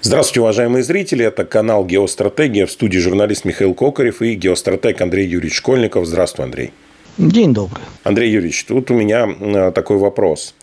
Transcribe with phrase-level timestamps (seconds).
[0.00, 1.24] Здравствуйте, уважаемые зрители.
[1.24, 2.66] Это канал «Геостратегия».
[2.66, 6.06] В студии журналист Михаил Кокарев и геостратег Андрей Юрьевич Школьников.
[6.06, 6.72] Здравствуй, Андрей.
[7.18, 7.82] День добрый.
[8.04, 10.54] Андрей Юрьевич, тут у меня э, такой вопрос.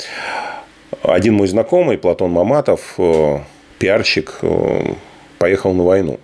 [1.04, 3.40] Один мой знакомый, Платон Маматов, э,
[3.78, 4.94] пиарщик, э,
[5.38, 6.18] поехал на войну.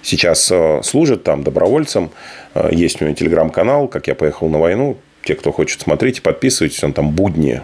[0.00, 0.50] Сейчас
[0.82, 2.10] служит там добровольцем.
[2.70, 4.96] Есть у него телеграм-канал «Как я поехал на войну».
[5.22, 6.82] Те, кто хочет, смотрите, подписывайтесь.
[6.84, 7.60] Он там будни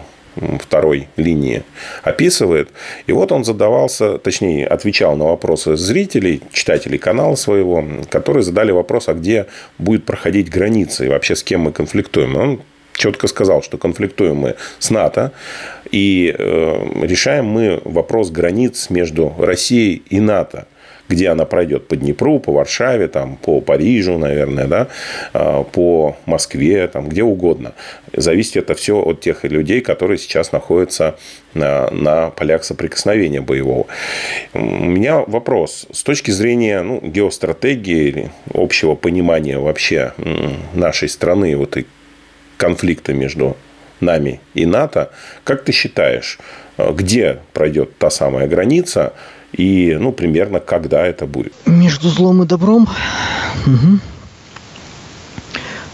[0.59, 1.63] второй линии
[2.03, 2.69] описывает.
[3.07, 9.09] И вот он задавался, точнее, отвечал на вопросы зрителей, читателей канала своего, которые задали вопрос,
[9.09, 9.47] а где
[9.77, 12.35] будет проходить граница и вообще с кем мы конфликтуем.
[12.35, 12.61] Он
[12.93, 15.31] четко сказал, что конфликтуем мы с НАТО,
[15.91, 20.67] и э, решаем мы вопрос границ между Россией и НАТО
[21.11, 24.87] где она пройдет по Днепру, по Варшаве, там, по Парижу, наверное, да,
[25.33, 27.73] а, по Москве, там, где угодно.
[28.13, 31.17] Зависит это все от тех людей, которые сейчас находятся
[31.53, 33.87] на, на полях соприкосновения боевого.
[34.53, 35.85] У меня вопрос.
[35.91, 40.13] С точки зрения ну, геостратегии общего понимания вообще
[40.73, 41.85] нашей страны, вот и
[42.55, 43.57] конфликта между
[43.99, 45.11] нами и НАТО,
[45.43, 46.39] как ты считаешь,
[46.77, 49.13] где пройдет та самая граница,
[49.53, 51.53] и, ну, примерно когда это будет.
[51.65, 52.87] Между злом и добром.
[53.65, 53.99] Угу.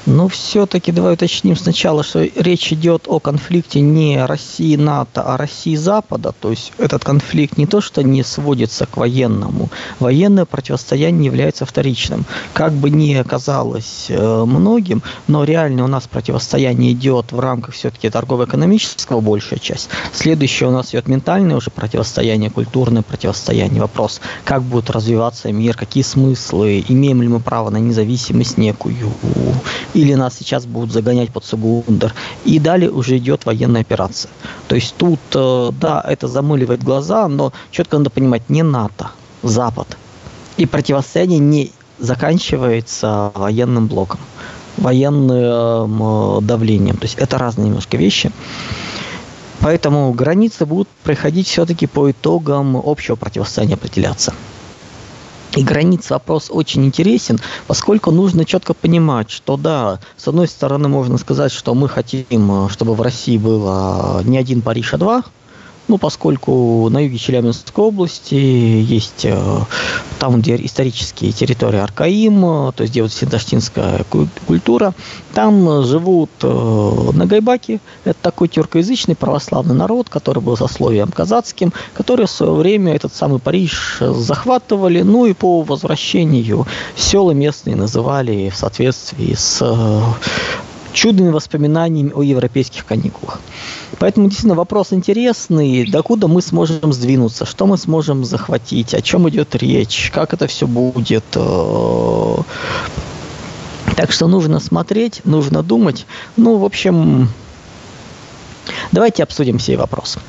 [0.08, 5.76] Но все-таки давай уточним сначала, что речь идет о конфликте не России НАТО, а России
[5.76, 6.34] Запада.
[6.40, 9.70] То есть этот конфликт не то, что не сводится к военному.
[10.00, 12.26] Военное противостояние является вторичным.
[12.54, 18.10] Как бы ни казалось э, многим, но реально у нас противостояние идет в рамках все-таки
[18.10, 19.90] торгово-экономического большая часть.
[20.14, 23.82] Следующее у нас идет ментальное уже противостояние, культурное противостояние.
[23.82, 28.96] Вопрос, как будет развиваться мир, какие смыслы, имеем ли мы право на независимость некую,
[29.98, 32.14] или нас сейчас будут загонять под Сугундер.
[32.46, 34.30] И далее уже идет военная операция.
[34.68, 39.10] То есть тут, э, да, это замыливает глаза, но четко надо понимать, не НАТО,
[39.42, 39.98] Запад.
[40.58, 44.20] И противостояние не заканчивается военным блоком,
[44.78, 46.98] военным э, давлением.
[46.98, 48.32] То есть это разные немножко вещи.
[49.62, 54.34] Поэтому границы будут проходить все-таки по итогам общего противостояния определяться.
[55.58, 61.18] И границ вопрос очень интересен, поскольку нужно четко понимать, что да, с одной стороны можно
[61.18, 65.24] сказать, что мы хотим, чтобы в России было не один Париж, а два,
[65.88, 69.60] ну, поскольку на юге Челябинской области есть э,
[70.20, 74.06] там, где исторические территории Аркаим, то есть где вот синдаштинская
[74.46, 74.94] культура,
[75.34, 82.32] там живут э, нагайбаки, это такой тюркоязычный православный народ, который был сословием казацким, который в
[82.32, 86.66] свое время этот самый Париж захватывали, ну и по возвращению
[86.96, 90.02] села местные называли в соответствии с э,
[90.98, 93.40] чудными воспоминаниями о европейских каникулах.
[94.00, 99.56] Поэтому действительно вопрос интересный, докуда мы сможем сдвинуться, что мы сможем захватить, о чем идет
[99.56, 101.24] речь, как это все будет.
[101.36, 102.38] Э.
[103.96, 106.08] Так что нужно смотреть, нужно думать.
[106.36, 107.30] Ну, в общем,
[108.92, 110.20] давайте обсудим все вопросы.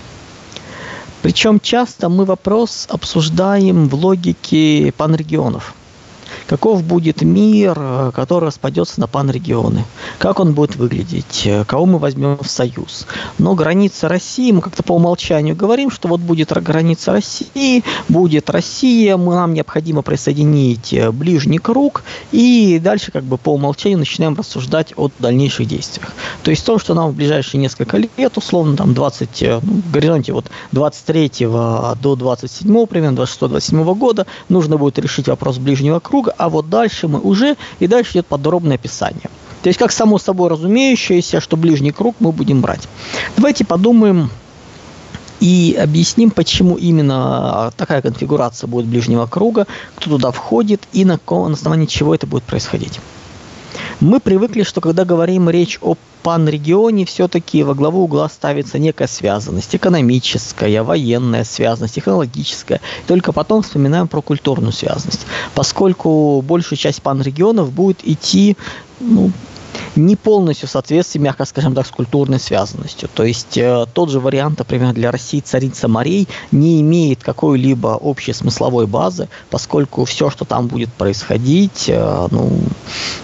[1.23, 5.75] Причем часто мы вопрос обсуждаем в логике панрегионов
[6.47, 9.85] каков будет мир, э, который распадется на панрегионы,
[10.19, 13.07] как он будет выглядеть, э, кого мы возьмем в союз.
[13.39, 19.17] Но граница России, мы как-то по умолчанию говорим, что вот будет граница России, будет Россия,
[19.17, 22.03] мы, нам необходимо присоединить э, ближний круг,
[22.33, 26.13] и дальше как бы по умолчанию начинаем рассуждать о дальнейших действиях.
[26.43, 30.33] То есть то, что нам в ближайшие несколько лет, условно там 20, ну, в горизонте
[30.33, 36.69] вот 23 до 27 примерно, 26-27 года, нужно будет решить вопрос ближнего круга, а вот
[36.69, 39.31] дальше мы уже, и дальше идет подробное описание.
[39.63, 42.89] То есть как само собой разумеющееся, что ближний круг мы будем брать.
[43.37, 44.31] Давайте подумаем
[45.41, 51.87] и объясним, почему именно такая конфигурация будет ближнего круга, кто туда входит и на, основании
[51.87, 53.01] чего это будет происходить.
[54.01, 59.75] Мы привыкли, что когда говорим речь о панрегионе, все-таки во главу угла ставится некая связанность,
[59.75, 62.81] экономическая, военная связанность, технологическая.
[63.07, 68.57] Только потом вспоминаем про культурную связанность, поскольку большая часть панрегионов будет идти
[69.01, 69.31] ну,
[69.97, 73.09] не полностью в соответствии, мягко скажем так, с культурной связанностью.
[73.13, 78.33] То есть э, тот же вариант, например, для России царица морей не имеет какой-либо общей
[78.33, 82.61] смысловой базы, поскольку все, что там будет происходить, э, ну,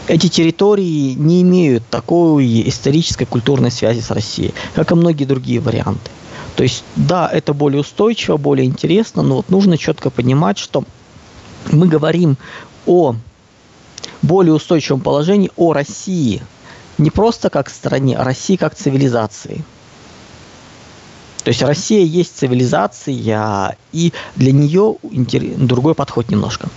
[0.07, 6.11] эти территории не имеют такой исторической культурной связи с Россией, как и многие другие варианты.
[6.57, 10.85] То есть, да, это более устойчиво, более интересно, но вот нужно четко понимать, что
[11.73, 12.37] мы говорим
[12.87, 13.17] о
[14.25, 16.43] более устойчивом положении о России.
[16.99, 19.65] Не просто как стране, а России как цивилизации.
[21.43, 26.69] То есть Россия есть цивилизация, и для нее другой подход немножко.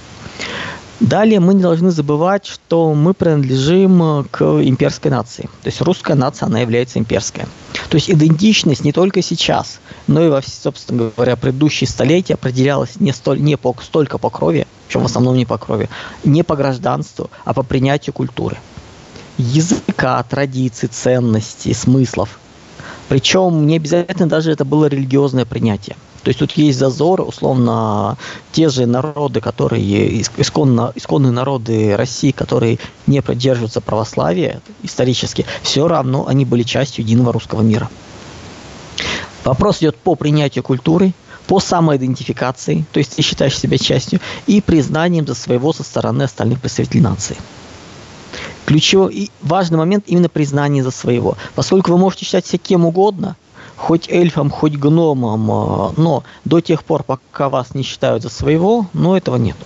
[1.00, 5.44] Далее мы не должны забывать, что мы принадлежим к имперской нации.
[5.62, 7.44] То есть русская нация, она является имперской.
[7.90, 13.14] То есть идентичность не только сейчас, но и во, собственно говоря, предыдущие столетия определялась не,
[13.14, 15.88] столь, не по, столько по крови, причем в основном не по крови,
[16.24, 18.58] не по гражданству, а по принятию культуры.
[19.38, 22.40] Языка, традиций, ценностей, смыслов.
[23.08, 25.96] Причем не обязательно даже это было религиозное принятие.
[26.24, 28.18] То есть тут есть зазор, условно,
[28.52, 36.28] те же народы, которые, исконно, исконные народы России, которые не поддерживаются православия исторически, все равно
[36.28, 37.90] они были частью единого русского мира.
[39.46, 41.14] Вопрос идет по принятию культуры,
[41.48, 46.60] по самоидентификации, то есть ты считаешь себя частью, и признанием за своего со стороны остальных
[46.60, 47.38] представителей нации.
[48.66, 51.38] Ключевой и важный момент именно признание за своего.
[51.56, 53.38] Поскольку вы можете считать себя кем угодно–
[53.78, 58.88] хоть эльфом, хоть гномом, а, но до тех пор, пока вас не считают за своего,
[58.94, 59.66] но этого нету.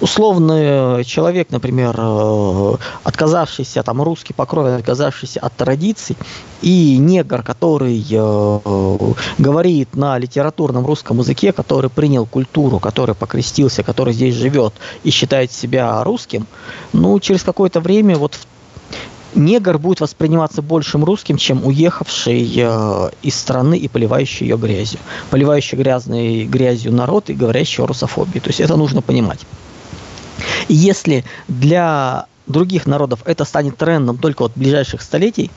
[0.00, 2.74] Условный человек, например, э,
[3.04, 6.16] отказавшийся, там, русский по крови, отказавшийся от традиций,
[6.60, 14.12] и негр, который э, говорит на литературном русском языке, который принял культуру, который покрестился, который
[14.12, 14.74] здесь живет
[15.04, 16.46] и считает себя русским,
[16.92, 18.46] ну, через какое-то время вот в
[19.34, 25.00] негр будет восприниматься большим русским, чем уехавший э, из страны и поливающий ее грязью.
[25.30, 28.38] Поливающий грязной грязью народ и говорящий о русофобии.
[28.40, 29.40] То есть это нужно понимать.
[30.68, 35.50] И если для других народов это станет трендом только от ближайших столетий,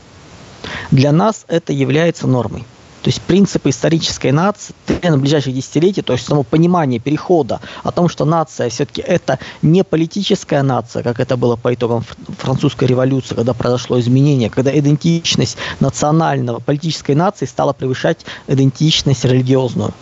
[0.91, 2.65] для нас это является нормой.
[3.01, 4.73] То есть принципы исторической нации
[5.03, 9.83] на ближайшие десятилетия, то есть само понимание перехода о том, что нация все-таки это не
[9.83, 12.03] политическая нация, как это было по итогам
[12.37, 19.93] французской революции, когда произошло изменение, когда идентичность национального политической нации стала превышать идентичность религиозную.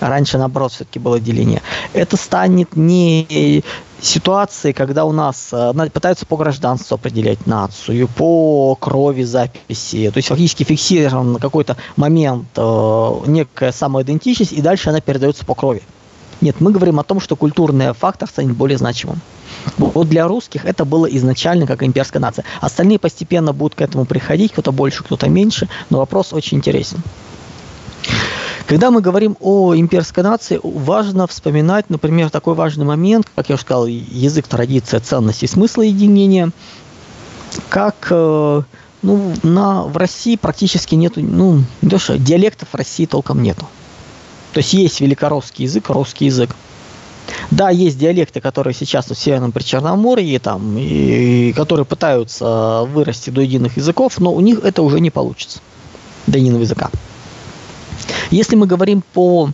[0.00, 1.62] Раньше, наоборот, все-таки было деление.
[1.92, 3.62] Это станет не
[4.00, 10.28] ситуации, когда у нас э, пытаются по гражданству определять нацию, по крови записи, то есть
[10.28, 15.82] фактически фиксирован на какой-то момент э, некая самоидентичность, и дальше она передается по крови.
[16.40, 19.20] Нет, мы говорим о том, что культурный фактор станет более значимым.
[19.78, 22.44] Вот для русских это было изначально как имперская нация.
[22.60, 26.98] Остальные постепенно будут к этому приходить, кто-то больше, кто-то меньше, но вопрос очень интересен.
[28.66, 33.62] Когда мы говорим о имперской нации, важно вспоминать, например, такой важный момент, как я уже
[33.62, 36.50] сказал, язык, традиция, ценности, смысл единения,
[37.68, 38.62] как э,
[39.02, 43.68] ну, на, в России практически нету, ну, не то, что диалектов в России толком нету.
[44.52, 46.56] То есть есть великорусский язык, русский язык.
[47.50, 53.42] Да, есть диалекты, которые сейчас в Северном Причерноморье, там, и, и которые пытаются вырасти до
[53.42, 55.60] единых языков, но у них это уже не получится,
[56.26, 56.90] до единого языка.
[58.30, 59.50] Если мы говорим по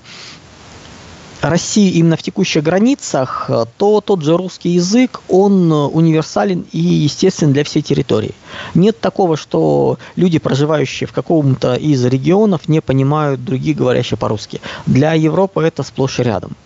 [1.40, 7.64] России именно в текущих границах, то тот же русский язык, он универсален и естествен для
[7.64, 8.34] всей территории.
[8.74, 14.60] Нет такого, что люди, проживающие в каком-то из регионов, не понимают других, говорящих по-русски.
[14.86, 16.56] Для Европы это сплошь и рядом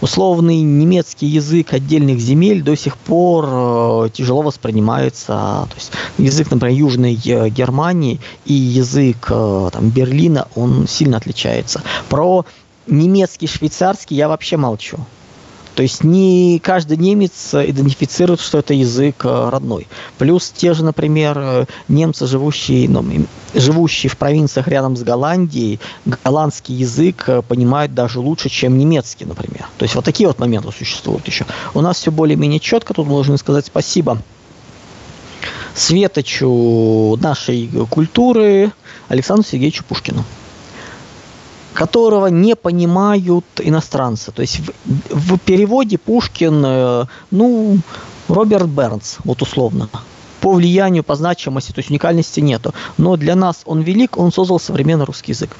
[0.00, 5.26] условный немецкий язык отдельных земель до сих пор э, тяжело воспринимается.
[5.68, 11.82] То есть язык, например, Южной э, Германии и язык э, там, Берлина, он сильно отличается.
[12.08, 12.44] Про
[12.86, 14.98] немецкий, швейцарский я вообще молчу.
[15.78, 19.86] То есть не каждый немец идентифицирует, что это язык э, родной.
[20.18, 23.04] Плюс те же, например, э, немцы, живущие, ну,
[23.54, 25.78] живущие в провинциях рядом с Голландией,
[26.24, 29.68] голландский язык э, понимают даже лучше, чем немецкий, например.
[29.76, 31.46] То есть вот такие вот моменты существуют еще.
[31.74, 34.20] У нас все более-менее четко, тут должны сказать спасибо
[35.76, 38.72] светочу нашей культуры
[39.06, 40.24] Александру Сергеевичу Пушкину
[41.78, 44.32] которого не понимают иностранцы.
[44.32, 47.78] То есть в, в переводе Пушкин, э, ну,
[48.26, 49.88] Роберт Бернс, вот условно.
[50.40, 52.74] По влиянию, по значимости, то есть уникальности нету.
[52.96, 55.50] Но для нас он велик, он создал современный русский язык.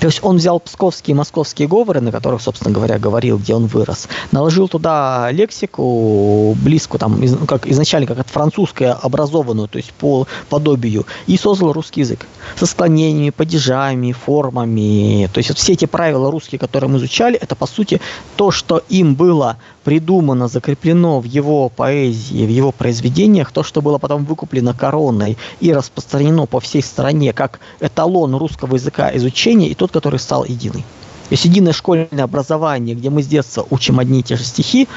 [0.00, 3.66] То есть он взял псковские и московские говоры, на которых, собственно говоря, говорил, где он
[3.66, 9.92] вырос, наложил туда лексику близкую, там, из, как изначально как от французской образованную, то есть
[9.92, 12.26] по подобию, и создал русский язык
[12.56, 15.28] со склонениями, падежами, формами.
[15.32, 18.00] То есть вот все эти правила русские, которые мы изучали, это по сути
[18.36, 23.98] то, что им было придумано, закреплено в его поэзии, в его произведениях, то, что было
[23.98, 29.90] потом выкуплено короной и распространено по всей стране как эталон русского языка изучения, и тот,
[29.92, 30.84] который стал единый.
[31.28, 34.88] То есть единое школьное образование, где мы с детства учим одни и те же стихи,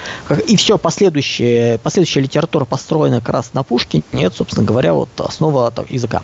[0.47, 5.71] и все последующее, последующая литература построена как раз на Пушкине, нет, собственно говоря, вот основа
[5.89, 6.23] языка.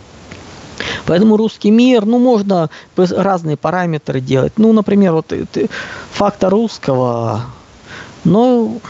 [1.06, 4.54] Поэтому русский мир, ну, можно разные параметры делать.
[4.56, 5.32] Ну, например, вот
[6.10, 7.42] фактор русского,
[8.24, 8.80] ну,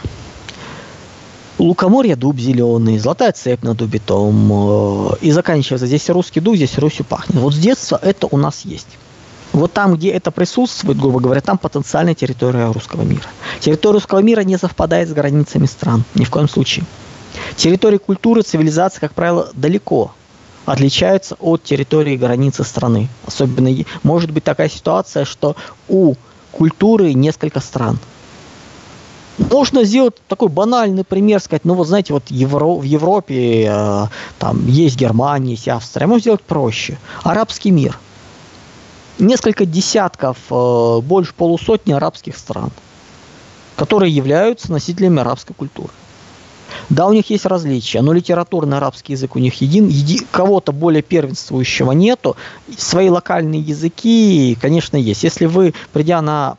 [1.58, 6.78] лукоморье дуб зеленый, золотая цепь на дубе том, э, и заканчивается здесь русский дух, здесь
[6.78, 7.36] Русью пахнет.
[7.36, 8.88] Вот с детства это у нас есть.
[9.52, 13.26] Вот там, где это присутствует, грубо говоря, там потенциальная территория русского мира.
[13.58, 16.84] Территория русского мира не совпадает с границами стран, ни в коем случае.
[17.56, 20.12] Территории культуры, цивилизации, как правило, далеко
[20.66, 23.08] отличаются от территории границы страны.
[23.26, 23.70] Особенно
[24.02, 25.56] может быть такая ситуация, что
[25.88, 26.14] у
[26.52, 27.98] культуры несколько стран.
[29.48, 34.06] Можно сделать такой банальный пример, сказать, ну вот знаете, вот Евро, в Европе э,
[34.38, 36.98] там есть Германия, есть Австрия, можно сделать проще.
[37.22, 37.98] Арабский мир.
[39.18, 42.70] Несколько десятков, э, больше полусотни арабских стран,
[43.76, 45.90] которые являются носителями арабской культуры.
[46.90, 51.02] Да, у них есть различия, но литературный арабский язык у них един, еди, кого-то более
[51.02, 52.36] первенствующего нету.
[52.76, 55.24] Свои локальные языки, конечно, есть.
[55.24, 56.56] Если вы, придя на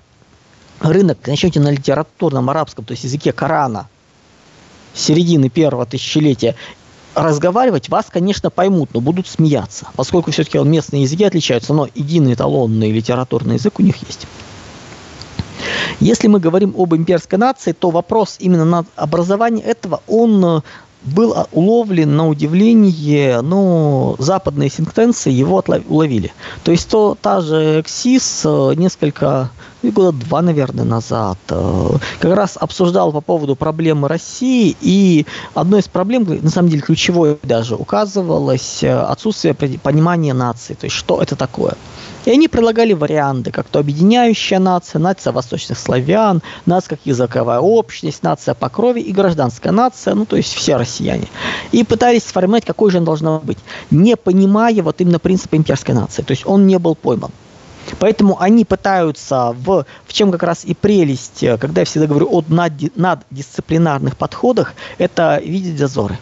[0.82, 3.88] рынок, начнете на литературном арабском, то есть языке Корана,
[4.94, 6.56] середины первого тысячелетия,
[7.16, 12.92] разговаривать, вас, конечно, поймут, но будут смеяться, поскольку все-таки местные языки отличаются, но единый эталонный
[12.92, 14.28] литературный язык у них есть.
[16.00, 20.62] Если мы говорим об имперской нации, то вопрос именно на образование этого, он э,
[21.04, 26.34] был уловлен на удивление, но западные синктенции его уловили.
[26.64, 32.36] То есть то, та же КСИС э, несколько, ну, года два, наверное, назад э, как
[32.36, 37.76] раз обсуждал по поводу проблемы России, и одной из проблем, на самом деле ключевой даже,
[37.76, 41.76] указывалось отсутствие понимания нации, то есть что это такое–
[42.26, 48.22] и они предлагали варианты, как то объединяющая нация, нация восточных славян, нация как языковая общность,
[48.22, 51.28] нация по крови и гражданская нация, ну то есть все россияне.
[51.72, 53.58] И пытались сформировать, какой же она должна быть,
[53.90, 56.22] не понимая вот именно принципа имперской нации.
[56.22, 57.32] То есть он не был пойман.
[58.00, 62.44] Поэтому они пытаются, в, в чем как раз и прелесть, когда я всегда говорю о
[62.48, 66.18] наддисциплинарных подходах, это видеть зазоры.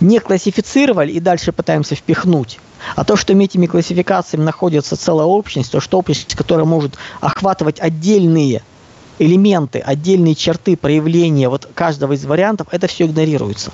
[0.00, 2.58] Не классифицировали и дальше пытаемся впихнуть
[2.94, 8.62] а то, что этими классификациями находится целая общность, то, что общность, которая может охватывать отдельные
[9.18, 13.72] элементы, отдельные черты проявления вот каждого из вариантов, это все игнорируется.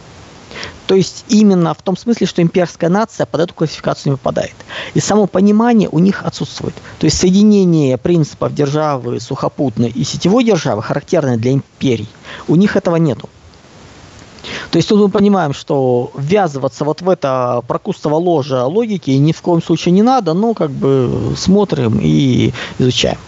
[0.87, 4.55] То есть именно в том смысле, что имперская нация под эту классификацию не попадает.
[4.95, 6.75] И само понимание у них отсутствует.
[6.99, 12.09] То есть соединение принципов державы сухопутной и сетевой державы, характерное для империй,
[12.49, 13.29] у них этого нету.
[14.71, 19.41] То есть тут мы понимаем, что ввязываться вот в это прокустово ложе логики ни в
[19.41, 23.19] коем случае не надо, но как бы смотрим и изучаем.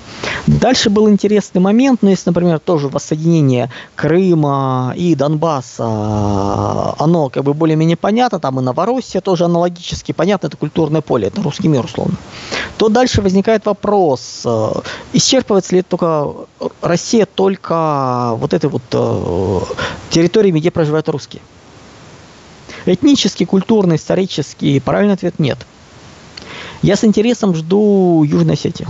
[0.47, 7.55] Дальше был интересный момент, но если, например, тоже воссоединение Крыма и Донбасса, оно как бы
[7.55, 12.17] более-менее понятно, там и Новороссия тоже аналогически понятно, это культурное поле, это русский мир условно,
[12.77, 14.73] то дальше возникает вопрос, э,
[15.15, 16.29] исчерпывается ли только
[16.83, 19.61] Россия только вот этой вот э,
[20.11, 21.43] территориями, где проживают русские?
[22.87, 25.59] Этнический, культурный, исторический, правильный ответ нет.
[26.83, 28.87] Я с интересом жду Южной Осетии.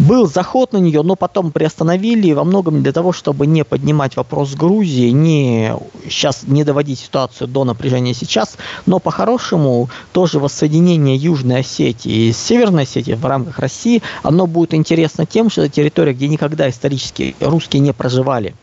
[0.00, 4.54] Был заход на нее, но потом приостановили во многом для того, чтобы не поднимать вопрос
[4.54, 12.28] Грузии, не сейчас не доводить ситуацию до напряжения сейчас, но по-хорошему тоже воссоединение Южной Осетии
[12.28, 16.70] и Северной Осетии в рамках России, оно будет интересно тем, что это территория, где никогда
[16.70, 18.54] исторически русские не проживали.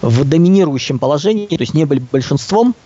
[0.00, 2.76] В доминирующем положении, то есть не были большинством,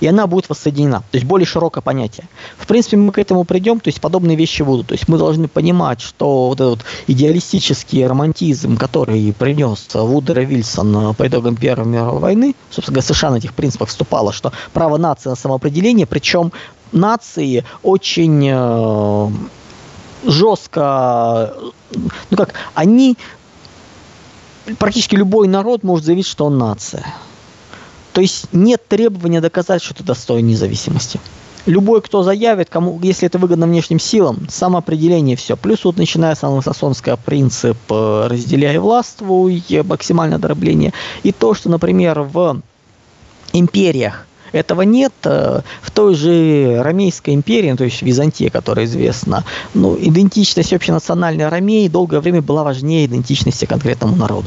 [0.00, 1.00] и она будет воссоединена.
[1.10, 2.28] То есть более широкое понятие.
[2.56, 4.88] В принципе, мы к этому придем, то есть подобные вещи будут.
[4.88, 11.26] То есть мы должны понимать, что вот этот идеалистический романтизм, который принес Вудер Вильсон по
[11.26, 15.36] итогам Первой мировой войны, собственно говоря, США на этих принципах вступало, что право нации на
[15.36, 16.52] самоопределение, причем
[16.92, 19.30] нации очень э,
[20.24, 21.54] жестко,
[22.30, 23.16] ну как, они
[24.78, 27.04] практически любой народ может заявить, что он нация.
[28.14, 31.20] То есть нет требования доказать, что ты достоин независимости.
[31.66, 35.56] Любой, кто заявит, кому, если это выгодно внешним силам, самоопределение все.
[35.56, 40.92] Плюс вот начиная с англосаксонского принцип э, «разделяй властвуй», максимальное дробление.
[41.24, 42.60] И то, что, например, в
[43.52, 45.12] империях этого нет.
[45.24, 49.42] Э, в той же Ромейской империи, ну, то есть Византия, которая известна,
[49.72, 54.46] ну, идентичность общенациональной Ромеи долгое время была важнее идентичности конкретному народу.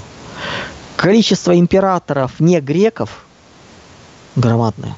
[0.95, 3.25] Количество императоров не греков–
[4.37, 4.95] громадная.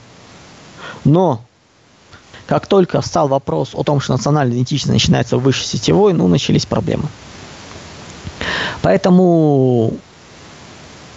[1.06, 1.42] Но
[2.46, 7.06] как только встал вопрос о том, что национальная идентичность начинается выше сетевой, ну, начались проблемы.
[8.82, 9.94] Поэтому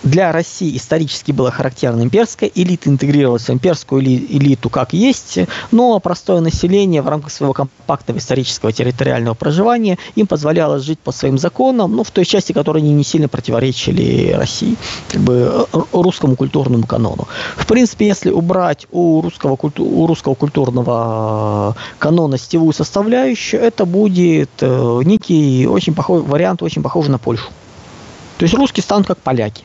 [0.02, 5.38] для России исторически была характерна имперская элита, интегрировалась в имперскую элиту как есть,
[5.70, 11.38] но простое население в рамках своего компактного исторического территориального проживания им позволяло жить по своим
[11.38, 14.76] законам, ну, в той части, которые не сильно противоречили России,
[15.08, 17.28] как бы э, русскому культурному канону.
[17.56, 25.00] В принципе, если убрать у русского, у русского культурного канона стевую составляющую, это будет э,
[25.04, 27.46] некий очень похожий вариант, очень похожий на Польшу.
[28.38, 29.64] То есть русские станут как поляки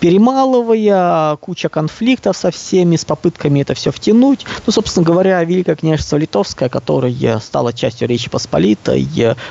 [0.00, 4.44] перемалывая, куча конфликтов со всеми, с попытками это все втянуть.
[4.66, 9.08] Ну, собственно говоря, Великое княжество Литовское, которое стало частью Речи Посполитой,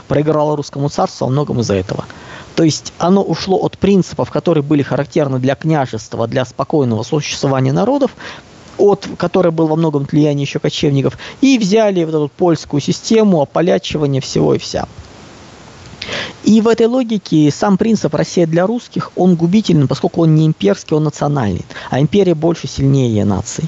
[0.07, 2.05] проиграло русскому царству во многом из-за этого.
[2.55, 8.11] То есть оно ушло от принципов, которые были характерны для княжества, для спокойного существования народов,
[8.77, 14.21] от которой был во многом влияние еще кочевников, и взяли вот эту польскую систему ополячивания
[14.21, 14.87] всего и вся.
[16.43, 20.95] И в этой логике сам принцип «Россия для русских», он губителен, поскольку он не имперский,
[20.95, 21.65] он национальный.
[21.89, 23.65] А империя больше, сильнее наций.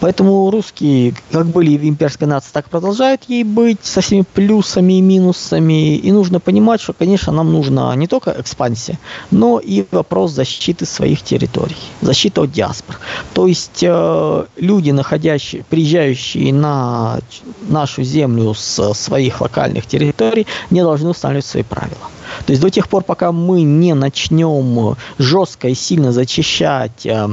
[0.00, 5.00] Поэтому русские, как были в имперской нации, так продолжают ей быть, со всеми плюсами и
[5.00, 5.96] минусами.
[5.96, 8.98] И нужно понимать, что, конечно, нам нужна не только экспансия,
[9.30, 12.98] но и вопрос защиты своих территорий, защита от диаспор.
[13.34, 17.20] То есть э, люди, находящие, приезжающие на
[17.68, 22.10] нашу землю с своих локальных территорий, не должны устанавливать свои правила.
[22.46, 27.28] То есть до тех пор, пока мы не начнем жестко и сильно зачищать э,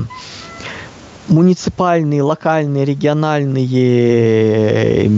[1.27, 5.09] муниципальные, локальные, региональные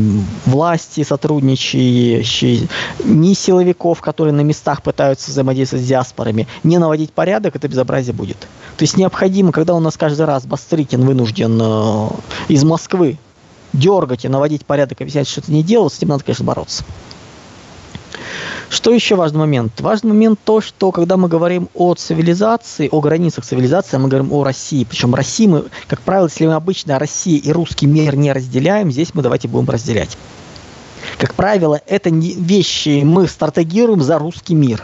[0.45, 2.67] власти, сотрудничающие,
[3.03, 8.37] ни силовиков, которые на местах пытаются взаимодействовать с диаспорами, не наводить порядок, это безобразие будет.
[8.77, 12.09] То есть необходимо, когда у нас каждый раз Бастрыкин вынужден э,
[12.47, 13.17] из Москвы
[13.73, 16.83] дергать и наводить порядок, объяснять, что это не делал, с этим надо, конечно, бороться.
[18.69, 19.79] Что еще важный момент?
[19.79, 24.43] Важный момент то, что когда мы говорим о цивилизации, о границах цивилизации, мы говорим о
[24.43, 24.83] России.
[24.83, 29.13] Причем России мы, как правило, если мы обычно Россия и русский мир не разделяем, здесь
[29.13, 30.17] мы давайте будем разделять.
[31.17, 34.83] Как правило, это вещи мы стратегируем за русский мир.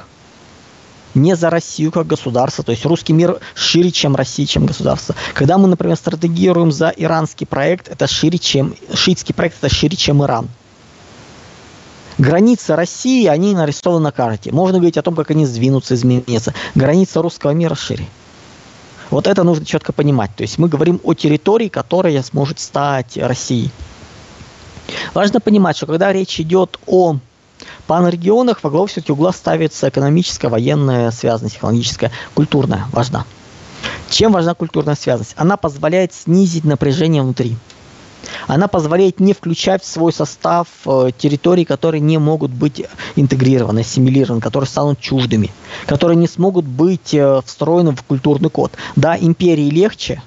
[1.13, 2.63] Не за Россию как государство.
[2.63, 5.13] То есть русский мир шире, чем Россия, чем государство.
[5.33, 8.75] Когда мы, например, стратегируем за иранский проект, это шире, чем...
[8.93, 10.49] Шиитский проект, это шире, чем Иран
[12.17, 14.51] границы России, они нарисованы на карте.
[14.51, 16.53] Можно говорить о том, как они сдвинутся, изменятся.
[16.75, 18.07] Граница русского мира шире.
[19.09, 20.31] Вот это нужно четко понимать.
[20.35, 23.71] То есть мы говорим о территории, которая сможет стать Россией.
[25.13, 27.17] Важно понимать, что когда речь идет о
[27.87, 32.85] панрегионах, во главу все-таки угла ставится экономическая, военная связанность, технологическая, культурная.
[32.91, 33.25] Важна.
[34.09, 35.33] Чем важна культурная связанность?
[35.37, 37.57] Она позволяет снизить напряжение внутри
[38.47, 44.41] она позволяет не включать в свой состав э, территории, которые не могут быть интегрированы, ассимилированы,
[44.41, 45.51] которые станут чуждыми,
[45.85, 48.73] которые не смогут быть э, встроены в культурный код.
[48.95, 50.21] Да, империи легче,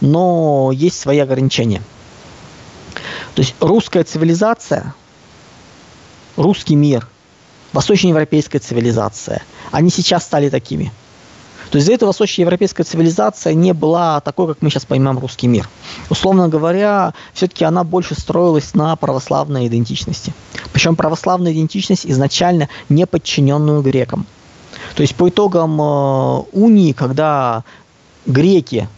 [0.00, 1.82] но есть свои ограничения.
[3.34, 4.94] То есть русская цивилизация,
[6.36, 7.06] русский мир,
[7.72, 10.92] восточноевропейская цивилизация, они сейчас стали такими–
[11.70, 15.68] то есть за это восточноевропейская цивилизация не была такой, как мы сейчас понимаем русский мир.
[16.08, 20.32] Условно говоря, все-таки она больше строилась на православной идентичности.
[20.72, 24.26] Причем православная идентичность изначально не подчиненную грекам.
[24.94, 27.64] То есть по итогам э, унии, когда
[28.26, 28.88] греки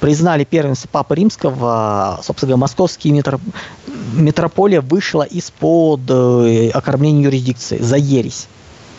[0.00, 3.40] признали первенство Папы Римского, собственно говоря, московский метроп...
[4.14, 8.48] метрополия вышла из-под э, окормления юрисдикции за ересь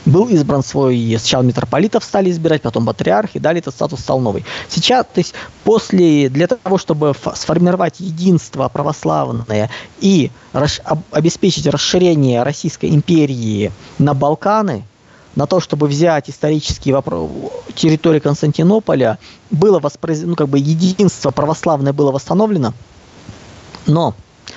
[0.05, 4.45] был избран свой, сначала митрополитов стали избирать, потом патриарх, и далее этот статус стал новый.
[4.67, 5.33] Сейчас, то есть
[5.63, 10.81] после, для того, чтобы сформировать единство православное и расш,
[11.11, 14.83] обеспечить расширение Российской империи на Балканы,
[15.35, 17.01] на то, чтобы взять исторические
[17.75, 19.19] территории Константинополя,
[19.51, 22.73] было воспроизведено, ну, как бы единство православное было восстановлено,
[23.85, 24.15] но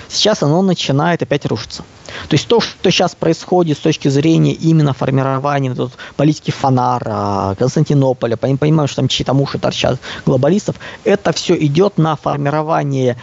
[0.08, 1.84] сейчас оно начинает опять рушиться.
[2.28, 8.36] То есть то, что сейчас происходит с точки зрения именно формирования вот, политики Фонара, Константинополя,
[8.36, 13.16] понимаю, что там чьи-то уши торчат глобалистов, это все идет на формирование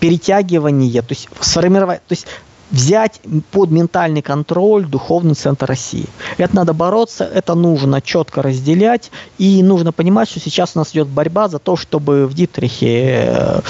[0.00, 2.26] перетягивание, то есть сформировать, то есть
[2.72, 6.06] взять под ментальный контроль духовный центр России.
[6.38, 11.06] Это надо бороться, это нужно четко разделять, и нужно понимать, что сейчас у нас идет
[11.06, 13.60] борьба за то, чтобы в Дитрихе э,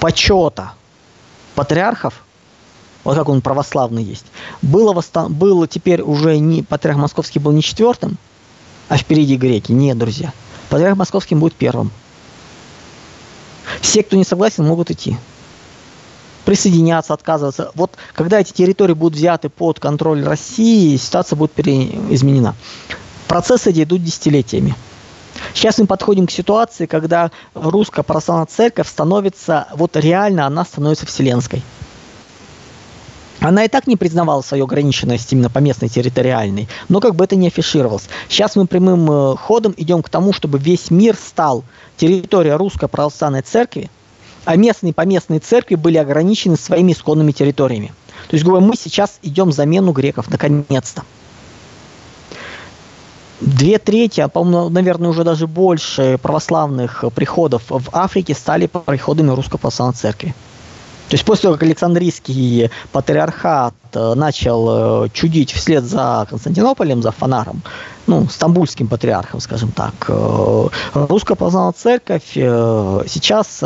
[0.00, 0.72] почета
[1.56, 2.22] патриархов,
[3.02, 4.26] вот как он православный есть,
[4.62, 5.32] было, восстан...
[5.32, 8.18] было теперь уже не патриарх московский был не четвертым,
[8.88, 9.72] а впереди греки.
[9.72, 10.32] Нет, друзья.
[10.68, 11.90] Патриарх московский будет первым.
[13.80, 15.16] Все, кто не согласен, могут идти.
[16.44, 17.72] Присоединяться, отказываться.
[17.74, 21.86] Вот когда эти территории будут взяты под контроль России, ситуация будет пере...
[22.10, 22.54] изменена.
[23.26, 24.76] Процессы эти идут десятилетиями.
[25.54, 31.62] Сейчас мы подходим к ситуации, когда русская православная церковь становится, вот реально она становится вселенской.
[33.40, 37.36] Она и так не признавала свою ограниченность именно по местной территориальной, но как бы это
[37.36, 38.08] не афишировалось.
[38.28, 41.62] Сейчас мы прямым э, ходом идем к тому, чтобы весь мир стал
[41.96, 43.90] территорией русской православной церкви,
[44.44, 47.92] а местные поместные церкви были ограничены своими исконными территориями.
[48.28, 51.04] То есть, говорю, мы сейчас идем замену греков, наконец-то
[53.40, 59.58] две трети, а по-моему, наверное, уже даже больше православных приходов в Африке стали приходами Русской
[59.58, 60.34] Православной Церкви.
[61.08, 67.12] То есть после того, как Александрийский патриархат э, начал э, чудить вслед за Константинополем, за
[67.12, 67.62] Фонаром,
[68.08, 73.62] ну, стамбульским патриархом, скажем так, э, Русская Православная Церковь сейчас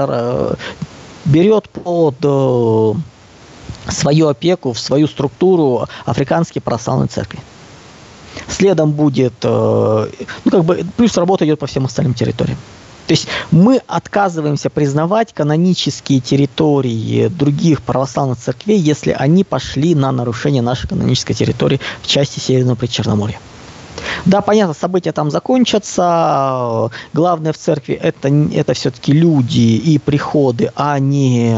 [1.24, 2.16] берет под
[3.88, 7.40] свою опеку, в свою структуру африканские православные церкви.
[8.48, 10.08] Следом будет, э,
[10.44, 12.58] ну как бы, плюс работа идет по всем остальным территориям.
[13.06, 20.62] То есть мы отказываемся признавать канонические территории других православных церквей, если они пошли на нарушение
[20.62, 23.40] нашей канонической территории в части Северного Причерноморья.
[24.24, 26.90] Да, понятно, события там закончатся.
[27.12, 31.52] Главное в церкви это, это все-таки люди и приходы, а не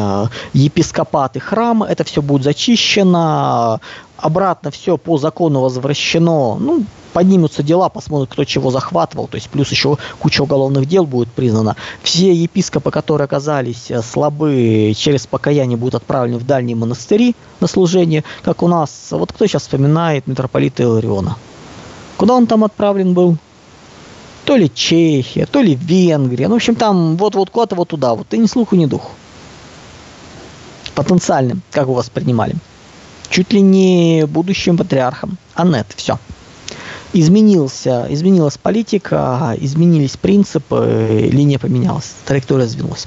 [0.52, 1.86] епископаты храма.
[1.86, 3.80] Это все будет зачищено
[4.22, 9.70] обратно все по закону возвращено, ну, поднимутся дела, посмотрят, кто чего захватывал, то есть плюс
[9.70, 11.76] еще куча уголовных дел будет признана.
[12.02, 18.24] Все епископы, которые оказались э, слабы, через покаяние будут отправлены в дальние монастыри на служение,
[18.42, 21.36] как у нас, вот кто сейчас вспоминает митрополита Илариона?
[22.16, 23.36] Куда он там отправлен был?
[24.44, 28.32] То ли Чехия, то ли Венгрия, ну, в общем, там вот-вот куда-то вот туда, вот,
[28.32, 29.10] и ни слуху, ни духу.
[30.94, 32.54] Потенциальным, как его воспринимали
[33.32, 35.38] чуть ли не будущим патриархом.
[35.54, 36.18] Аннет, все.
[37.14, 43.06] Изменился, изменилась политика, изменились принципы, линия поменялась, траектория сдвинулась.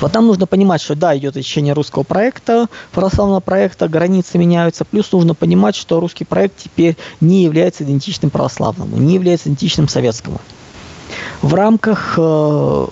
[0.00, 5.10] Вот нам нужно понимать, что да, идет течение русского проекта, православного проекта, границы меняются, плюс
[5.12, 10.40] нужно понимать, что русский проект теперь не является идентичным православному, не является идентичным советскому.
[11.42, 12.86] В рамках э,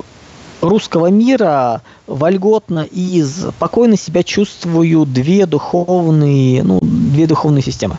[0.60, 1.82] русского мира
[2.12, 7.98] вольготно и спокойно себя чувствуют две духовные, ну, две духовные системы.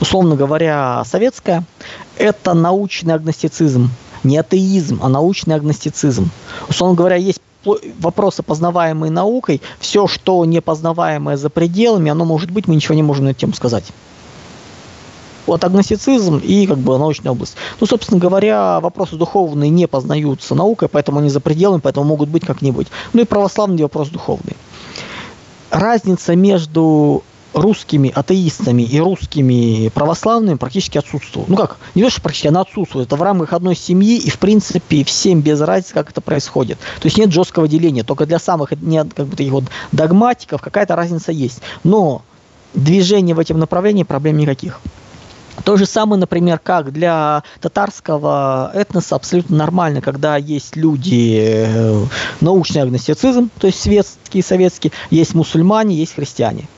[0.00, 1.64] Условно говоря, советская–
[2.16, 3.90] это научный агностицизм,
[4.22, 6.30] не атеизм, а научный агностицизм.
[6.68, 7.40] Условно говоря, есть
[7.98, 13.02] вопросы, познаваемые наукой, все, что не познаваемое за пределами, оно может быть, мы ничего не
[13.02, 13.84] можем на эту тему сказать
[15.48, 17.56] вот агностицизм и как бы научная область.
[17.80, 22.46] Ну, собственно говоря, вопросы духовные не познаются наукой, поэтому они за пределами, поэтому могут быть
[22.46, 22.86] как-нибудь.
[23.12, 24.56] Ну и православный вопрос духовный.
[25.70, 27.22] Разница между
[27.54, 31.48] русскими атеистами и русскими православными практически отсутствует.
[31.48, 33.06] Ну как, не то, что практически, она отсутствует.
[33.06, 36.78] Это в рамках одной семьи, и в принципе всем без разницы, как это происходит.
[36.78, 40.94] То есть нет жесткого деления, только для самых нет как бы таких вот догматиков какая-то
[40.96, 41.60] разница есть.
[41.84, 42.22] Но
[42.74, 44.80] движение в этом направлении проблем никаких.
[45.64, 52.04] То же самое, например, как для татарского этноса абсолютно нормально, когда есть люди э,
[52.40, 56.68] научный агностицизм, то есть светские, советские, есть мусульмане, есть христиане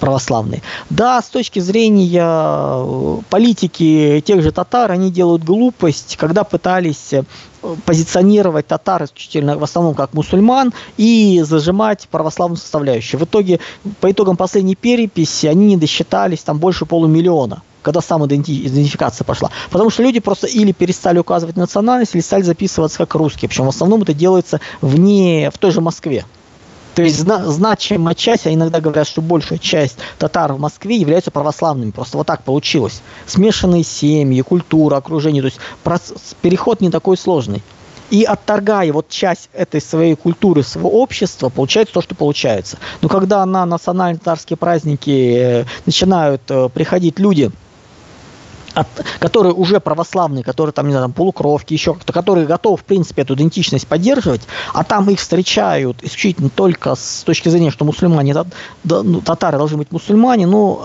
[0.00, 0.60] православные.
[0.90, 7.22] Да, с точки зрения э, политики тех же татар, они делают глупость, когда пытались э,
[7.86, 13.20] позиционировать татар исключительно в основном как мусульман и зажимать православную составляющую.
[13.20, 13.60] В итоге,
[14.00, 19.50] по итогам последней переписи, они не досчитались там больше полумиллиона когда самоидентификация пошла.
[19.70, 23.48] Потому что люди просто или перестали указывать национальность, или стали записываться как русские.
[23.48, 26.24] Причем в основном это делается вне, в той же Москве.
[26.94, 31.30] То есть зна- значимая часть, а иногда говорят, что большая часть татар в Москве являются
[31.30, 31.90] православными.
[31.90, 33.02] Просто вот так получилось.
[33.26, 35.42] Смешанные семьи, культура, окружение.
[35.42, 37.62] То есть процесс, переход не такой сложный.
[38.10, 42.78] И отторгая вот часть этой своей культуры, своего общества, получается то, что получается.
[43.00, 47.50] Но когда на национальные татарские праздники э, начинают э, приходить люди–
[48.74, 48.86] от,
[49.18, 53.22] которые уже православные, которые там, не знаю, там, полукровки, еще кто-то, которые готовы, в принципе,
[53.22, 58.34] эту идентичность поддерживать, а там их встречают исключительно только с точки зрения, что мусульмане,
[58.84, 60.82] ну, татары должны быть мусульмане, ну,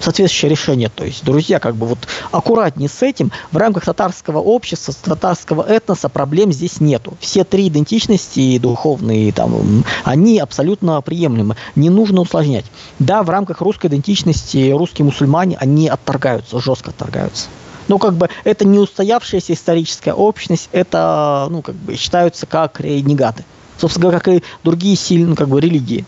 [0.00, 0.88] соответствующее решение.
[0.88, 1.98] То есть, друзья, как бы вот
[2.32, 3.32] аккуратнее с этим.
[3.52, 7.14] В рамках татарского общества, татарского этноса проблем здесь нету.
[7.20, 11.56] Все три идентичности духовные, там, они абсолютно приемлемы.
[11.74, 12.64] Не нужно усложнять.
[12.98, 17.46] Да, в рамках русской идентичности русские мусульмане, они отторгаются, жестко отторгаются.
[17.88, 23.44] Но как бы это не устоявшаяся историческая общность, это, ну, как бы считаются как ренегаты.
[23.78, 26.04] Собственно говоря, как и другие сильные, ну, как бы религии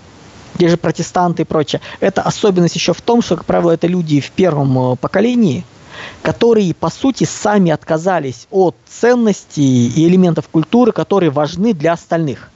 [0.59, 1.81] те же протестанты и прочее.
[2.01, 5.64] Это особенность еще в том, что, как правило, это люди в первом э, поколении,
[6.23, 12.51] которые, по сути, сами отказались от ценностей и элементов культуры, которые важны для остальных.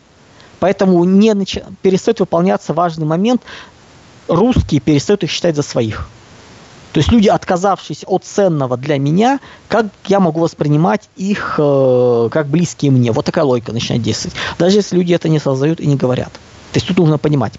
[0.59, 1.59] Поэтому не нач...
[1.81, 3.43] перестает выполняться важный момент,
[4.29, 6.09] русские перестают их считать за своих.
[6.93, 12.49] То есть люди, отказавшись от ценного для меня, как я могу воспринимать их э, как
[12.49, 13.13] близкие мне?
[13.13, 14.37] Вот такая логика начинает действовать.
[14.59, 16.33] Даже если люди это не создают и не говорят.
[16.73, 17.55] То есть тут нужно понимать.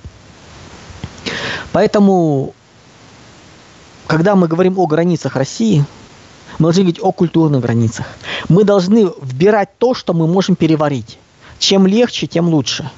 [1.71, 2.53] Поэтому,
[4.07, 5.85] когда мы говорим о границах России,
[6.59, 8.05] мы должны говорить о культурных границах.
[8.49, 11.17] Мы должны вбирать то, что мы можем переварить.
[11.59, 12.89] Чем легче, тем лучше.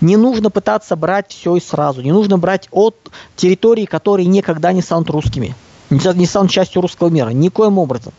[0.00, 2.02] Не нужно пытаться брать все и сразу.
[2.02, 2.96] Не нужно брать от
[3.36, 5.54] территорий, которые никогда не станут русскими.
[5.88, 7.30] Не станут частью русского мира.
[7.30, 8.12] Никоим образом.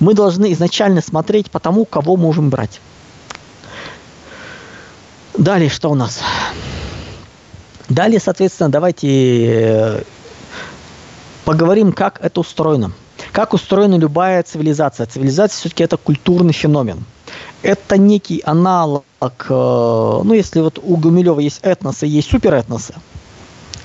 [0.00, 2.80] Мы должны изначально смотреть по тому, кого можем брать.
[5.36, 6.20] Далее что у нас?
[7.92, 10.02] Далее, соответственно, давайте э,
[11.44, 12.92] поговорим, как это устроено.
[13.32, 15.04] Как устроена любая цивилизация?
[15.04, 17.04] Цивилизация все-таки это культурный феномен.
[17.60, 22.94] Это некий аналог, э, ну если вот у Гумилева есть этносы, есть суперэтносы.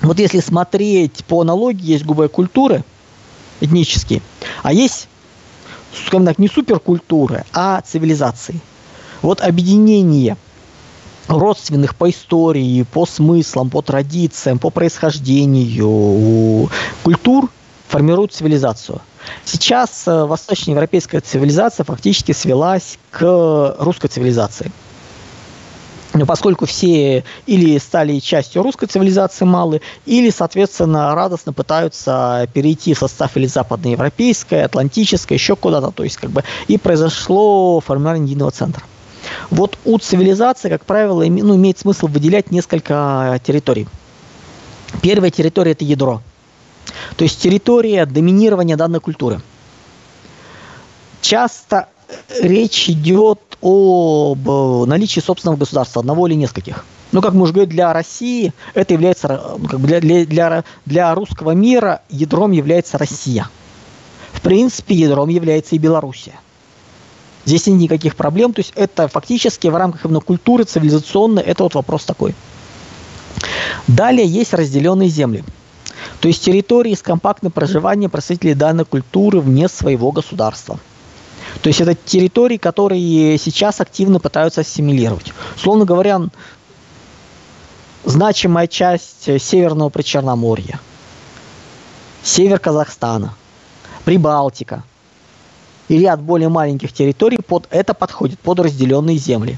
[0.01, 2.85] Вот если смотреть по аналогии, есть грубые культуры
[3.59, 4.21] этнические,
[4.63, 5.09] а есть,
[6.05, 8.61] скажем так, не суперкультуры, а цивилизации.
[9.21, 10.37] Вот объединение–
[11.27, 16.69] родственных по истории, по смыслам, по традициям, по происхождению
[17.03, 17.49] культур
[17.87, 19.01] формируют цивилизацию.
[19.43, 24.71] Сейчас э, восточноевропейская цивилизация фактически свелась к русской цивилизации.
[26.13, 32.99] Но поскольку все или стали частью русской цивилизации малы, или, соответственно, радостно пытаются перейти в
[32.99, 38.83] состав или западноевропейской, атлантической, еще куда-то, то есть как бы и произошло формирование единого центра.
[39.49, 43.87] Вот у цивилизации, как правило, ну, имеет смысл выделять несколько территорий.
[45.01, 46.21] Первая территория– это ядро.
[47.15, 49.41] То есть территория доминирования данной культуры.
[51.21, 51.87] Часто
[52.41, 56.85] речь идет об наличии собственного государства, одного или нескольких.
[57.11, 60.63] Ну, как мы уже говорили, для России это является, ну, как бы для, для, для,
[60.85, 63.49] для русского мира ядром является Россия.
[64.33, 66.39] В принципе, ядром является и Белоруссия.
[67.47, 71.75] Здесь нет никаких проблем, то есть это фактически в рамках именно культуры цивилизационной, это вот
[71.75, 72.36] вопрос такой.
[73.88, 75.45] Далее есть разделенные земли.
[76.19, 80.77] То есть территории с компактным проживанием представителей данной культуры вне своего государства.
[81.62, 85.31] То есть это территории, которые сейчас активно пытаются ассимилировать.
[85.57, 86.19] Словно говоря,
[88.03, 90.81] значимая часть Северного Причерноморья,
[92.23, 93.36] север Казахстана,
[94.03, 94.83] Прибалтика–
[95.88, 99.58] и ряд более маленьких территорий под это подходит, под разделенные земли.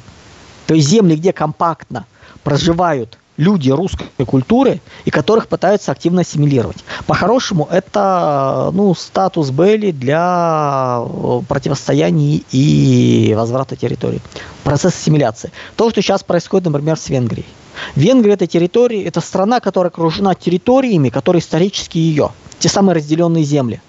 [0.68, 2.06] То есть земли, где компактно
[2.44, 6.78] проживают люди русской культуры и которых пытаются активно ассимилировать.
[7.08, 14.22] По-хорошему, это ну, статус Белли для э, противостояния и возврата территории.
[14.64, 15.52] Процесс ассимиляции.
[15.78, 17.48] То, что сейчас происходит, например, с Венгрией.
[17.96, 22.32] Венгрия это территория, это страна, которая окружена территориями, которые исторически ее.
[22.60, 23.82] Те самые разделенные земли.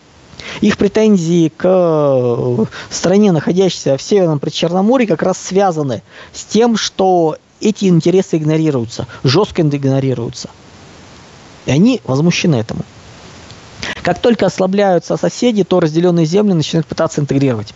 [0.60, 7.36] Их претензии к э, стране, находящейся в Северном Причерноморье, как раз связаны с тем, что
[7.60, 10.50] эти интересы игнорируются, жестко игнорируются.
[11.66, 12.82] И они возмущены этому.
[14.02, 17.74] Как только ослабляются соседи, то разделенные земли начинают пытаться интегрировать.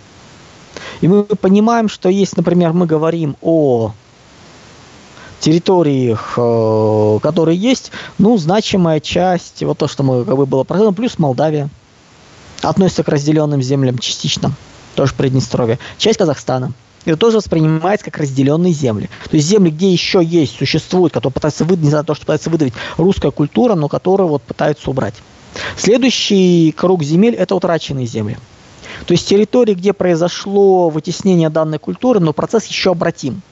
[1.01, 3.93] И мы понимаем, что есть, например, мы говорим о
[5.41, 11.19] территориях, э, которые есть, ну, значимая часть, вот то, что мы, как бы было плюс
[11.19, 11.69] Молдавия–
[12.65, 14.53] относится к разделенным землям частично,
[14.95, 16.73] тоже Приднестровье, часть Казахстана.
[17.05, 19.11] Это тоже воспринимается как разделенные земли.
[19.29, 22.49] То есть земли, где еще есть, существуют, которые пытаются выдавить, не знаю, то, что пытается
[22.49, 25.15] выдавить русская культура, но которые вот пытаются убрать.
[25.77, 28.39] Следующий круг земель– это утраченные земли.
[29.07, 33.43] То есть территории, где произошло вытеснение данной культуры, но процесс еще обратим.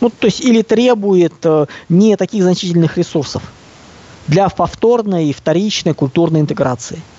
[0.00, 3.42] Ну, то есть или требует э, не таких значительных ресурсов
[4.26, 7.00] для повторной и вторичной культурной интеграции–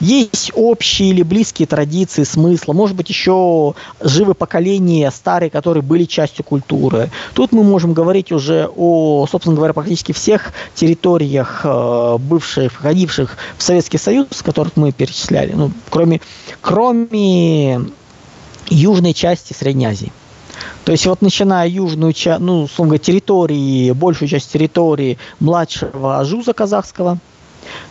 [0.00, 6.44] есть общие или близкие традиции, смысла, может быть, еще живы поколения старые, которые были частью
[6.44, 7.10] культуры.
[7.34, 13.62] Тут мы можем говорить уже о, собственно говоря, практически всех территориях, э, бывших, входивших в
[13.62, 16.20] Советский Союз, которых мы перечисляли, ну, кроме,
[16.60, 17.80] кроме
[18.68, 20.12] южной части Средней Азии.
[20.84, 26.52] То есть вот начиная южную часть, ну, условно говоря, территории, большую часть территории младшего Ажуза
[26.52, 27.18] казахского–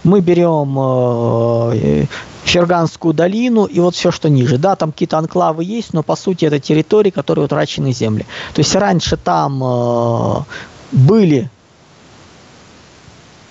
[0.03, 2.05] мы берем э,
[2.43, 4.57] Ферганскую долину и вот все, что ниже.
[4.57, 8.25] Да, там какие-то анклавы есть, но по сути это территории, которые утрачены земли.
[8.53, 10.43] То есть раньше там э,
[10.91, 11.49] были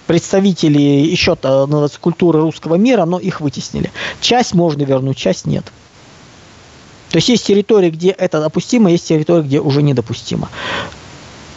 [0.07, 3.91] представители еще ну, культуры русского мира, но их вытеснили.
[4.21, 5.65] Часть можно вернуть, часть нет.
[7.11, 10.49] То есть есть территории, где это допустимо, есть территории, где уже недопустимо.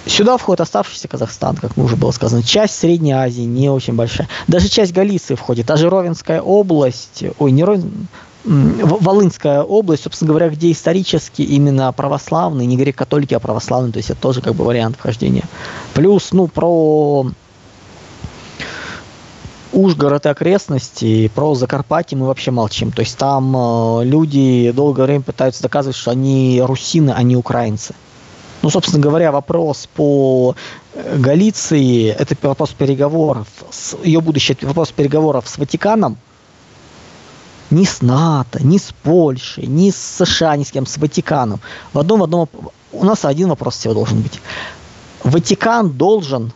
[0.08, 2.44] Сюда входит оставшийся Казахстан, как мы уже было сказано.
[2.44, 4.28] Часть Средней Азии не очень большая.
[4.48, 5.66] Даже часть Галиции входит.
[5.66, 8.08] Даже Ровенская область, ой, не Ровен,
[8.44, 14.22] Волынская область, собственно говоря, где исторически именно православные, не греко-католики, а православные, то есть это
[14.22, 15.44] тоже как бы вариант вхождения.
[15.94, 17.28] Плюс, ну, про
[19.74, 22.92] Ужгород и окрестности, про Закарпатье мы вообще молчим.
[22.92, 27.94] То есть там э, люди долгое время пытаются доказывать, что они русины, а не украинцы.
[28.68, 30.54] Ну, собственно говоря, вопрос по
[30.94, 36.18] э, Галиции, это вопрос переговоров, с, ее будущее, вопрос переговоров с Ватиканом,
[37.70, 41.62] ни с НАТО, ни с Польшей, ни с США, ни с кем, с Ватиканом.
[41.94, 42.50] В одном, в одном,
[42.92, 44.42] у нас один вопрос всего должен быть.
[45.24, 46.52] Ватикан должен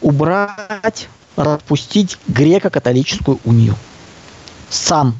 [0.00, 3.76] убрать, распустить греко-католическую унию.
[4.70, 5.14] Сам.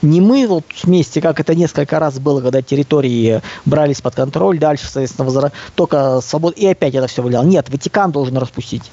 [0.00, 4.84] Не мы вот вместе, как это несколько раз было, когда территории брались под контроль, дальше,
[4.84, 5.52] соответственно, возра...
[5.74, 7.44] только свобода, и опять это все влияло.
[7.44, 8.90] Нет, Ватикан должен распустить.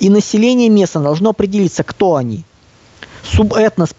[0.00, 2.44] И население места должно определиться, кто они.
[3.22, 3.90] Субэтнос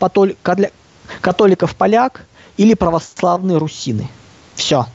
[1.21, 2.25] католиков-поляк
[2.57, 4.09] или православные русины.
[4.55, 4.87] Все.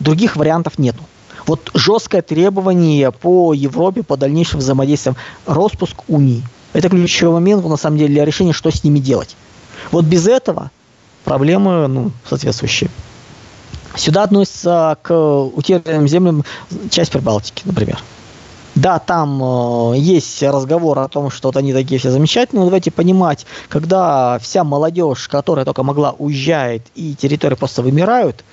[0.00, 1.02] Других вариантов нету.
[1.46, 6.42] Вот жесткое требование по Европе, по дальнейшим взаимодействиям, распуск унии.
[6.72, 9.36] Это ключевой момент, на самом деле, для решения, что с ними делать.
[9.90, 10.70] Вот без этого
[11.24, 12.90] проблемы ну, соответствующие.
[13.94, 16.44] Сюда относится к утерянным землям
[16.90, 18.02] часть Прибалтики, например.
[18.74, 22.90] Да, там э, есть разговор о том, что вот они такие все замечательные, но давайте
[22.90, 28.44] понимать, когда вся молодежь, которая только могла, уезжает и территории просто вымирают,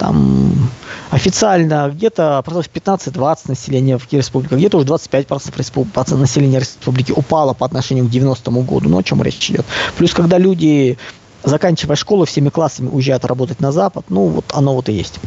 [0.00, 0.70] там
[1.10, 8.06] официально где-то процентов 15-20 населения в республике, где-то уже 25% населения республики упало по отношению
[8.06, 8.88] к 90-му году.
[8.88, 9.66] Ну, о чем речь идет.
[9.98, 10.96] Плюс, когда люди,
[11.44, 15.20] заканчивая школу, всеми классами уезжают работать на Запад, ну, вот оно вот и есть.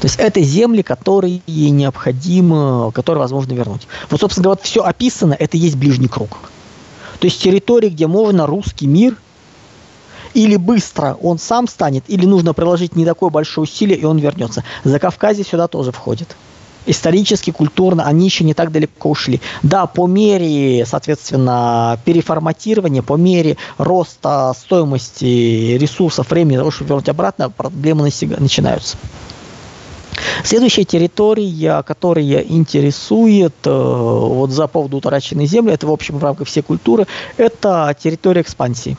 [0.00, 3.86] То есть это земли, которые необходимо, которые возможно вернуть.
[4.10, 6.50] Вот, собственно говоря, вот все описано, это есть ближний круг.
[7.20, 9.16] То есть территории, где можно русский мир–
[10.34, 14.64] или быстро он сам станет, или нужно приложить не такое большое усилие, и он вернется.
[14.84, 16.36] За Кавказе сюда тоже входит.
[16.86, 19.42] Исторически, культурно они еще не так далеко ушли.
[19.62, 27.50] Да, по мере, соответственно, переформатирования, по мере роста стоимости ресурсов, времени того, чтобы вернуть обратно,
[27.50, 28.96] проблемы начинаются.
[30.44, 36.48] Следующая территория, которая интересует э, вот за поводу утраченной земли, это в общем в рамках
[36.48, 38.96] всей культуры, это территория экспансии.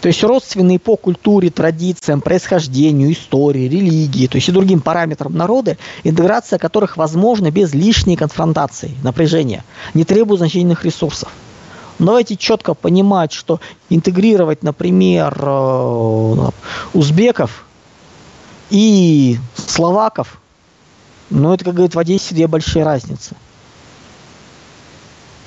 [0.00, 5.76] То есть родственные по культуре, традициям, происхождению, истории, религии, то есть и другим параметрам народа,
[6.04, 11.30] интеграция которых возможна без лишней конфронтации, напряжения, не требует значительных ресурсов.
[11.98, 13.60] Но давайте четко понимать, что
[13.90, 16.50] интегрировать, например, э,
[16.94, 17.66] узбеков
[18.70, 20.40] и словаков,
[21.28, 23.36] ну это, как говорит в Одессе, две большие разницы–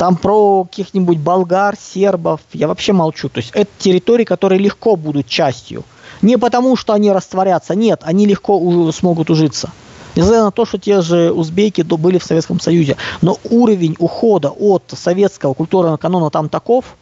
[0.03, 3.29] там про каких-нибудь болгар, сербов я вообще молчу.
[3.29, 5.85] То есть это территории, которые легко будут частью.
[6.21, 9.71] Не потому, что они растворятся, нет, они легко смогут ужиться.
[10.17, 12.97] Несмотря на то, что те же узбеки были в Советском Союзе.
[13.21, 16.97] Но уровень ухода от советского культурного канона там таков,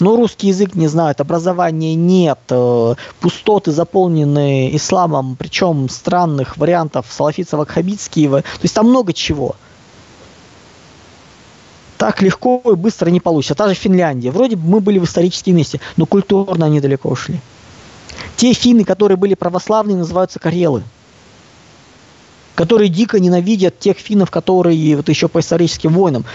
[0.00, 8.42] ну, русский язык не знают, образования нет, э, пустоты заполнены исламом, причем странных вариантов салафитсово-хабитские.
[8.42, 9.54] То есть там много чего
[12.04, 13.54] так легко и быстро не получится.
[13.54, 14.30] Та же Финляндия.
[14.30, 17.40] Вроде бы мы были в историческом месте, но культурно они далеко ушли.
[18.36, 20.82] Те финны, которые были православные, называются карелы.
[22.56, 26.26] Которые дико ненавидят тех финнов, которые вот еще по историческим войнам.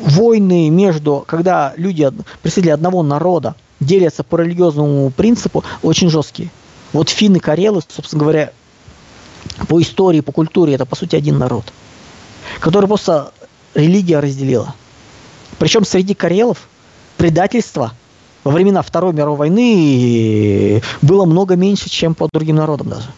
[0.00, 2.10] Войны между, когда люди,
[2.42, 6.50] представители одного народа, делятся по религиозному принципу, очень жесткие.
[6.92, 8.52] Вот финны, карелы, собственно говоря,
[9.68, 11.72] по истории, по культуре, это по сути один народ,
[12.58, 13.32] который просто
[13.74, 14.74] религия разделила.
[15.58, 16.68] Причем среди карелов
[17.16, 17.92] предательства
[18.44, 23.08] во времена Второй мировой войны было много меньше, чем по другим народам даже.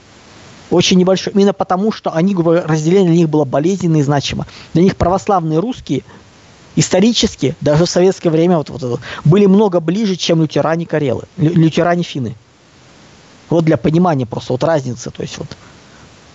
[0.71, 1.35] Очень небольшое.
[1.35, 4.47] Именно потому, что они, разделение для них было болезненно и значимо.
[4.73, 6.03] Для них православные русские
[6.77, 12.35] исторически, даже в советское время, вот, вот, были много ближе, чем лютеране карелы, лютеране финны.
[13.51, 15.11] Вот для понимания просто вот разницы.
[15.11, 15.57] То есть вот,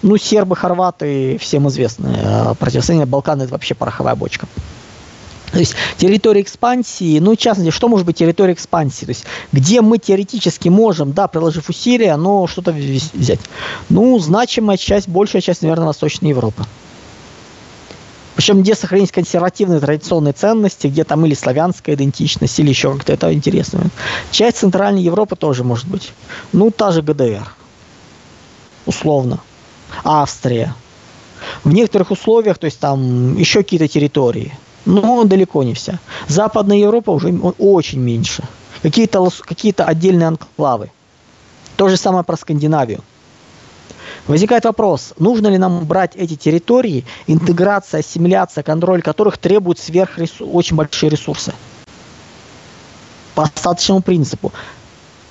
[0.01, 2.15] ну, сербы, хорваты, всем известны.
[2.23, 4.47] А противостояние Балканы это вообще пороховая бочка.
[5.51, 9.05] То есть территория экспансии, ну, в частности, что может быть территория экспансии?
[9.05, 13.39] То есть где мы теоретически можем, да, приложив усилия, но что-то взять.
[13.89, 16.63] Ну, значимая часть, большая часть, наверное, Восточной Европы.
[18.35, 23.33] Причем где сохранить консервативные традиционные ценности, где там или славянская идентичность, или еще как-то это
[23.33, 23.89] интересно.
[24.31, 26.13] Часть Центральной Европы тоже может быть.
[26.53, 27.51] Ну, та же ГДР.
[28.85, 29.41] Условно.
[30.05, 30.73] Австрия.
[31.65, 34.57] В некоторых условиях, то есть там еще какие-то территории.
[34.89, 35.99] Но далеко не вся.
[36.27, 38.43] Западная Европа уже очень меньше.
[38.81, 40.89] Какие-то какие отдельные анклавы.
[41.77, 43.01] То же самое про Скандинавию.
[44.25, 50.75] Возникает вопрос, нужно ли нам брать эти территории, интеграция, ассимиляция, контроль которых требует сверх очень
[50.75, 51.53] большие ресурсы.
[53.35, 54.51] По остаточному принципу.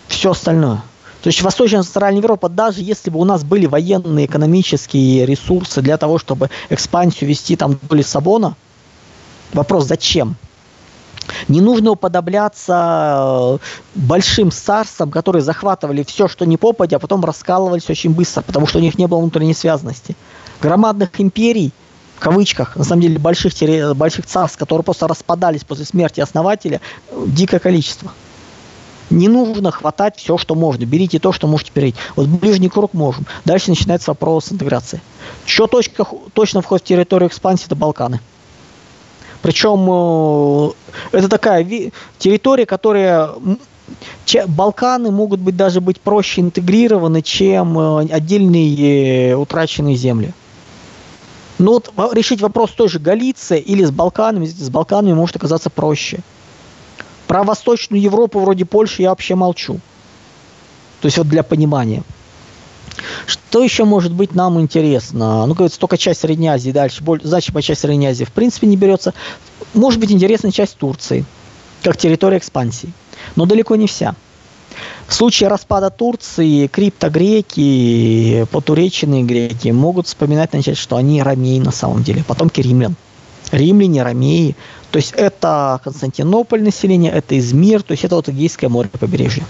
[0.07, 0.83] Все остальное.
[1.23, 5.97] То есть Восточная Центральная Европа, даже если бы у нас были военные, экономические ресурсы для
[5.97, 8.55] того, чтобы экспансию вести там до Лиссабона,
[9.53, 10.37] вопрос зачем?
[11.49, 13.59] Не нужно уподобляться э,
[13.95, 18.79] большим царствам, которые захватывали все, что не попадя, а потом раскалывались очень быстро, потому что
[18.79, 20.17] у них не было внутренней связности.
[20.61, 21.73] Громадных империй,
[22.17, 23.53] в кавычках, на самом деле больших,
[23.95, 26.81] больших царств, которые просто распадались после смерти основателя,
[27.27, 28.13] дикое количество.
[29.11, 30.85] Не нужно хватать все, что можно.
[30.85, 31.99] Берите то, что можете перейти.
[32.15, 33.27] Вот ближний круг можем.
[33.47, 35.01] Дальше начинается вопрос интеграции.
[35.47, 38.21] Что точка, точно входит в территорию экспансии, это Балканы.
[39.43, 39.87] Причем
[41.13, 41.65] э, это такая
[42.19, 43.31] территория, которая
[44.47, 50.33] Балканы могут быть даже быть проще интегрированы, чем э, отдельные утраченные земли.
[51.59, 56.21] Но вот решить вопрос той же Галиции или с Балканами, с Балканами может оказаться проще.
[57.27, 59.81] Про Восточную Европу, вроде Польши, я вообще молчу.
[61.01, 62.03] То есть вот для понимания.
[63.27, 65.47] Что еще может быть нам интересно?
[65.47, 69.15] Ну, говорится, только часть Средней Азии, дальше, значимая часть Средней Азии в принципе не берется.
[69.75, 71.25] Может быть интересна часть Турции,
[71.83, 72.93] как территория экспансии,
[73.37, 74.15] но далеко не вся.
[75.07, 82.03] В случае распада Турции криптогреки, потуреченные греки могут вспоминать начать, что они ромеи на самом
[82.03, 82.95] деле, потомки римлян.
[83.51, 84.55] Римляне, ромеи.
[84.91, 89.45] То есть это Константинополь население, это Измир, то есть это вот Эгейское море побережье.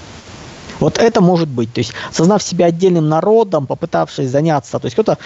[0.80, 1.72] Вот это может быть.
[1.72, 5.18] То есть, сознав себя отдельным народом, попытавшись заняться, то есть кто-то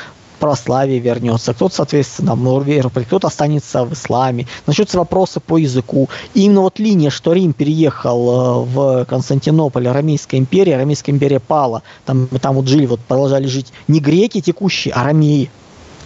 [0.42, 4.48] православие вернется, кто-то, соответственно, в кто-то останется в исламе.
[4.66, 6.09] Начнутся вопросы по языку.
[6.34, 11.82] И именно вот линия, что Рим переехал э, в Константинополь, Ромейская империя, Ромейская империя пала,
[12.05, 15.48] там, там вот жили, вот продолжали жить не греки текущие, а ромеи.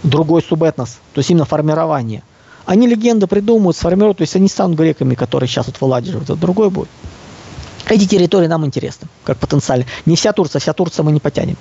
[0.03, 2.21] Другой субэтнос, то есть именно формирование.
[2.67, 6.69] Они легенды придумывают, сформируют, то есть они станут греками, которые сейчас вот владеют, это другой
[6.69, 6.89] будет.
[7.89, 9.85] Эти территории нам интересны, как потенциально.
[10.05, 11.55] Не вся Турция, вся Турция мы не потянем.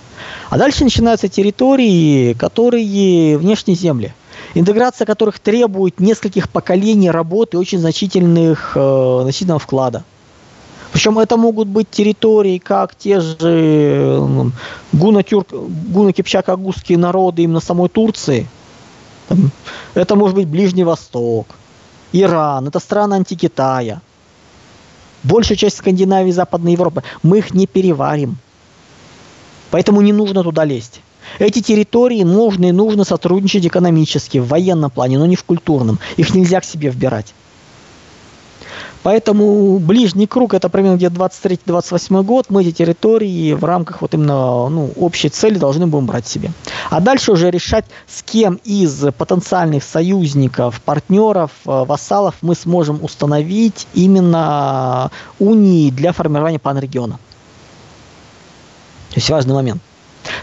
[0.51, 4.12] А дальше начинаются территории, которые внешние земли,
[4.55, 10.03] интеграция которых требует нескольких поколений работы очень значительных, э, значительного вклада.
[10.93, 14.45] Причем это могут быть территории, как те же э,
[14.93, 18.49] гуно-тюрк, гуно-кипчак-агузские народы именно самой Турции.
[19.95, 21.47] Это может быть Ближний Восток,
[22.12, 24.01] Иран, это страны антикитая–
[25.27, 28.37] большая часть Скандинавии Западной Европы, мы их не переварим.
[29.70, 31.01] Поэтому не нужно туда лезть.
[31.39, 35.99] Эти территории можно и нужно сотрудничать экономически, в военном плане, но не в культурном.
[36.16, 37.35] Их нельзя к себе вбирать.
[39.03, 42.47] Поэтому ближний круг это примерно где-то 23-28 год.
[42.49, 46.51] Мы эти территории в рамках вот именно ну, общей цели должны будем брать себе.
[46.91, 53.87] А дальше уже решать, с кем из потенциальных союзников, партнеров, э, вассалов мы сможем установить
[53.95, 57.18] именно унии для формирования панрегиона.
[59.11, 59.81] То есть важный момент.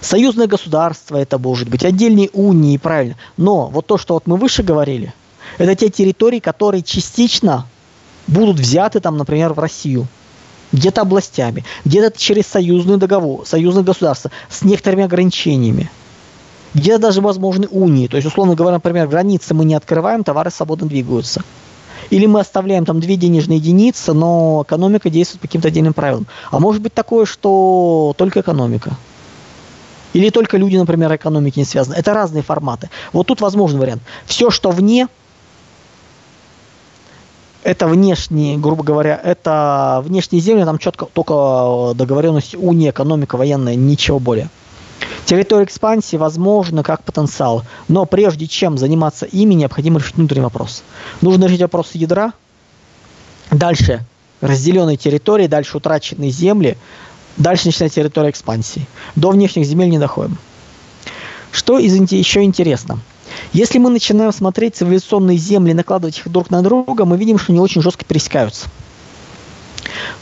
[0.01, 3.17] Союзное государство это может быть, отдельные унии, правильно.
[3.37, 5.13] Но вот то, что вот мы выше говорили,
[5.57, 7.67] это те территории, которые частично
[8.27, 10.07] будут взяты там, например, в Россию
[10.71, 15.89] где-то областями, где-то через союзный договор, союзные государства с некоторыми ограничениями.
[16.73, 18.07] Где-то даже возможны унии.
[18.07, 21.43] То есть, условно говоря, например, границы мы не открываем, товары свободно двигаются.
[22.09, 26.25] Или мы оставляем там две денежные единицы, но экономика действует по каким-то отдельным правилам.
[26.49, 28.97] А может быть такое, что только экономика.
[30.13, 31.95] Или только люди, например, экономики не связаны.
[31.95, 32.89] Это разные форматы.
[33.13, 34.01] Вот тут возможный вариант.
[34.25, 35.07] Все, что вне,
[37.63, 44.19] это внешние, грубо говоря, это внешние земли, там четко только договоренность уния, экономика, военная, ничего
[44.19, 44.49] более.
[45.25, 50.83] Территория экспансии возможно как потенциал, но прежде чем заниматься ими, необходимо решить внутренний вопрос.
[51.21, 52.33] Нужно решить вопрос ядра,
[53.49, 54.05] дальше
[54.41, 56.77] разделенные территории, дальше утраченные земли,
[57.37, 58.85] дальше начинается территория экспансии.
[59.15, 60.37] До внешних земель не доходим.
[61.51, 62.99] Что из еще интересно–
[63.51, 67.59] если мы начинаем смотреть цивилизационные земли, накладывать их друг на друга, мы видим, что они
[67.59, 68.67] очень жестко пересекаются.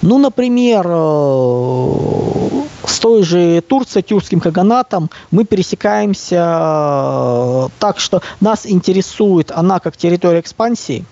[0.02, 8.66] Ну, например, э, с той же Турцией, тюркским каганатом мы пересекаемся э, так, что нас
[8.66, 11.06] интересует она как территория экспансии,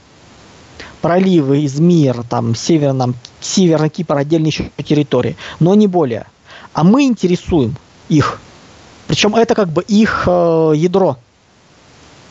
[1.01, 6.25] проливы, Измир, там, северном, северный Кипр, отдельные еще территории, но не более.
[6.73, 7.75] А мы интересуем
[8.09, 8.41] их.
[9.07, 11.17] Причем это как бы их э, ядро.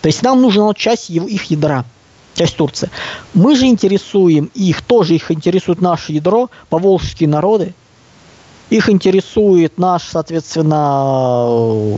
[0.03, 1.85] То есть нам нужна часть их ядра,
[2.35, 2.91] часть Турции.
[3.35, 7.75] Мы же интересуем их, тоже их интересует наше ядро, поволжские народы,
[8.71, 11.97] их интересует наш, соответственно,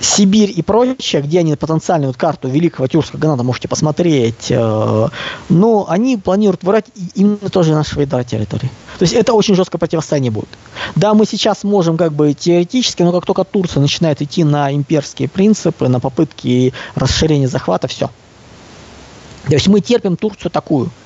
[0.00, 5.08] Сибирь и прочее, где они потенциальную вот карту Великого Тюркского Ганата можете посмотреть, э,
[5.48, 8.70] но они планируют выбрать именно тоже наши ядра территории.
[8.98, 10.48] То есть это очень жесткое противостояние будет.
[10.94, 15.28] Да, мы сейчас можем как бы теоретически, но как только Турция начинает идти на имперские
[15.28, 18.08] принципы, на попытки расширения захвата, все.
[19.46, 20.90] То есть мы терпим Турцию такую–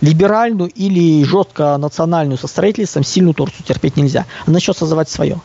[0.00, 4.26] либеральную или жестко национальную со строительством сильную Турцию терпеть нельзя.
[4.46, 5.40] Она начнет создавать свое.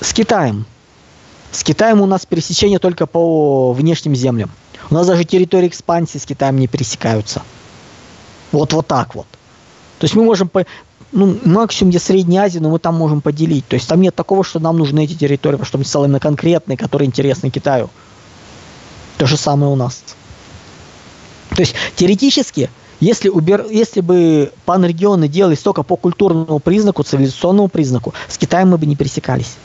[0.00, 0.66] С Китаем.
[1.52, 4.50] С Китаем у нас пересечение только по внешним землям.
[4.90, 7.42] У нас даже территории экспансии с Китаем не пересекаются.
[8.50, 9.26] Вот вот так вот.
[9.98, 10.64] То есть мы можем по,
[11.12, 13.68] ну, максимум где Средняя Азия, но мы там можем поделить.
[13.68, 16.20] То есть там нет такого, что нам нужны эти территории, потому что мы стали именно
[16.20, 17.90] конкретные, которые интересны Китаю.
[19.18, 20.02] То же самое у нас.
[21.50, 22.70] То есть теоретически
[23.02, 23.66] если, убер...
[23.68, 28.94] Если бы панрегионы делались только по культурному признаку, цивилизационному признаку, с Китаем мы бы не
[28.94, 29.56] пересекались.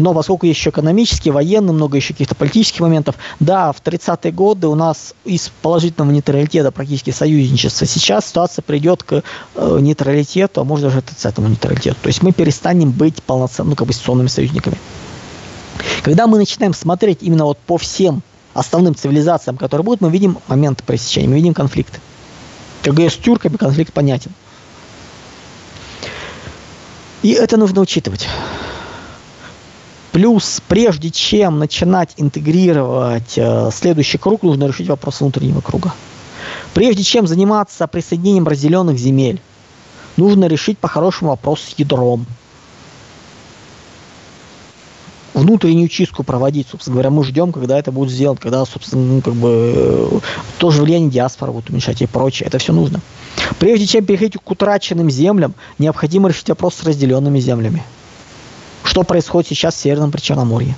[0.00, 4.66] Но поскольку есть еще экономические, военные, много еще каких-то политических моментов, да, в 30-е годы
[4.66, 7.86] у нас из положительного нейтралитета практически союзничества.
[7.86, 9.22] Сейчас ситуация придет к
[9.54, 11.96] э, нейтралитету, а может даже отрицательному нейтралитету.
[12.02, 14.78] То есть мы перестанем быть полноценными, ну, как бы, союзными союзниками.
[16.02, 18.22] Когда мы начинаем смотреть именно вот по всем
[18.54, 22.00] основным цивилизациям, которые будут, мы видим моменты пресечения, мы видим конфликт.
[22.82, 24.32] Как с тюрками конфликт понятен.
[27.22, 28.26] И это нужно учитывать.
[30.12, 35.94] Плюс, прежде чем начинать интегрировать э, следующий круг, нужно решить вопрос внутреннего круга.
[36.74, 39.40] Прежде чем заниматься присоединением разделенных земель,
[40.16, 42.26] нужно решить по-хорошему вопрос с ядром–
[45.40, 49.34] внутреннюю чистку проводить, собственно говоря, мы ждем, когда это будет сделано, когда, собственно, ну, как
[49.34, 50.20] бы, э,
[50.58, 53.00] тоже влияние диаспоры будет уменьшать и прочее, это все нужно.
[53.58, 57.82] Прежде чем переходить к утраченным землям, необходимо решить вопрос с разделенными землями.
[58.90, 60.74] Что происходит сейчас в Северном Причерноморье?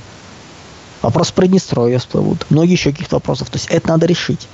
[1.00, 3.48] Вопрос Приднестровья всплывут, многие еще каких-то вопросов.
[3.48, 4.48] То есть это надо решить.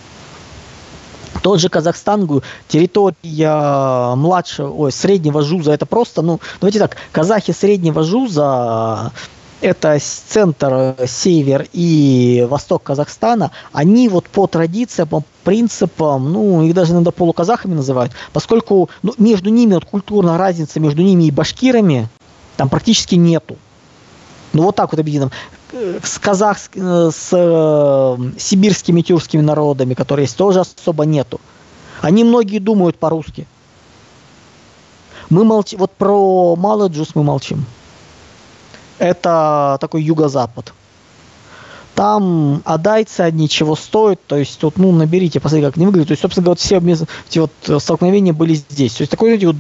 [1.43, 8.05] Тот же Казахстан, территория младшего, ой, среднего жуза, это просто, ну, давайте так, казахи среднего
[8.05, 9.11] жуза
[9.61, 16.93] это центр, север и восток Казахстана, они вот по традициям, по принципам, ну, их даже
[16.93, 22.09] иногда полуказахами называют, поскольку ну, между ними, вот культурная разница между ними и башкирами
[22.59, 23.57] там практически нету.
[24.53, 25.31] Ну, вот так вот объединим.
[25.73, 31.41] Э, с казах, э, с э, сибирскими тюркскими народами, которые есть, тоже особо нету.
[32.03, 33.47] Они многие думают по-русски.
[35.31, 37.65] Мы молчим, вот про Маладжус мы молчим
[38.99, 40.73] это такой юго-запад.
[41.95, 46.09] Там адайцы одни чего стоят, то есть тут, ну, наберите, посмотрите, как они выглядят.
[46.09, 48.95] То есть, собственно говоря, вот все эти вот столкновения были здесь.
[48.95, 49.57] То есть знаете, вот...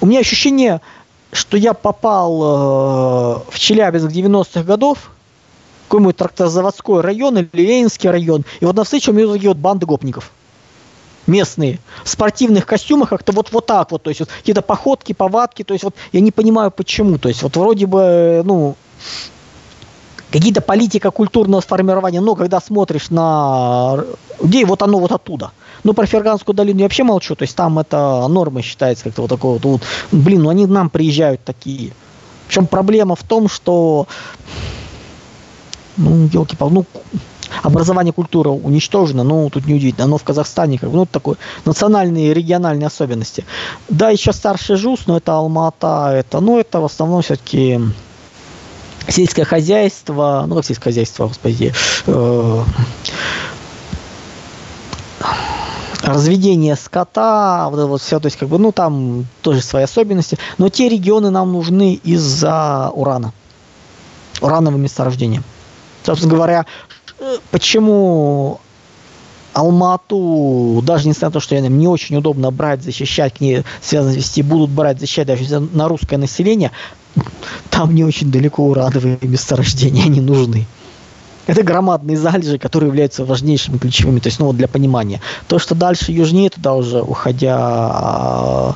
[0.00, 0.80] У меня ощущение,
[1.36, 5.10] что я попал э, в Челябинск 90-х годов,
[5.86, 9.86] какой-нибудь тракторозаводской район или Ленинский район, и вот на встречу у меня такие вот банды
[9.86, 10.32] гопников
[11.26, 15.62] местные в спортивных костюмах как-то вот, вот так вот, то есть вот, какие-то походки, повадки,
[15.64, 18.76] то есть вот я не понимаю почему, то есть вот вроде бы, ну,
[20.30, 24.04] какие-то политика культурного сформирования, но когда смотришь на
[24.42, 25.52] людей, вот оно вот оттуда.
[25.84, 29.28] Ну, про Ферганскую долину я вообще молчу, то есть там это норма считается как-то вот
[29.28, 31.92] такое вот, вот, блин, ну они к нам приезжают такие.
[32.48, 34.06] Причем проблема в том, что,
[35.96, 36.84] ну, елки-пал, ну,
[37.62, 42.86] образование, культура уничтожена, ну, тут неудивительно, но в Казахстане, как бы, ну, такой национальные, региональные
[42.86, 43.44] особенности.
[43.88, 47.80] Да, еще старший ЖУС, но это Алмата, это, ну, это в основном все-таки
[49.08, 51.72] сельское хозяйство, ну, как сельское хозяйство, господи,
[52.06, 52.64] э,
[56.02, 60.38] разведение скота, вот это вот все, то есть, как бы, ну, там тоже свои особенности,
[60.58, 63.32] но те регионы нам нужны из-за урана,
[64.40, 65.44] урановым месторождением.
[66.04, 66.66] Собственно говоря,
[67.50, 68.60] почему
[69.52, 74.18] Алмату, даже несмотря на то, что им не очень удобно брать, защищать, к ней связанные
[74.18, 76.72] вести, будут брать, защищать даже на русское население,
[77.70, 80.66] там не очень далеко урановые месторождения, они нужны.
[81.46, 85.20] Это громадные залежи, которые являются важнейшими ключевыми, то есть, ну, вот для понимания.
[85.46, 88.74] То, что дальше южнее, туда уже уходя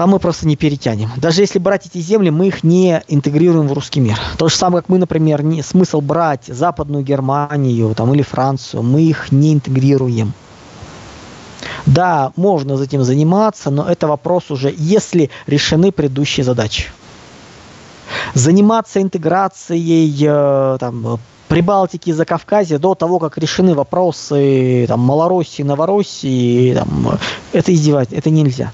[0.00, 1.10] там мы просто не перетянем.
[1.18, 4.18] Даже если брать эти земли, мы их не интегрируем в русский мир.
[4.38, 9.02] То же самое, как мы, например, не, смысл брать Западную Германию там, или Францию, мы
[9.02, 10.32] их не интегрируем.
[11.86, 16.84] Да, можно этим заниматься, но это вопрос уже, если решены предыдущие задачи.
[18.34, 21.18] Заниматься интеграцией э, там,
[21.48, 27.18] Прибалтики, Закавказья до того, как решены вопросы там, Малороссии, Новороссии, там,
[27.52, 28.72] это издевать, это нельзя.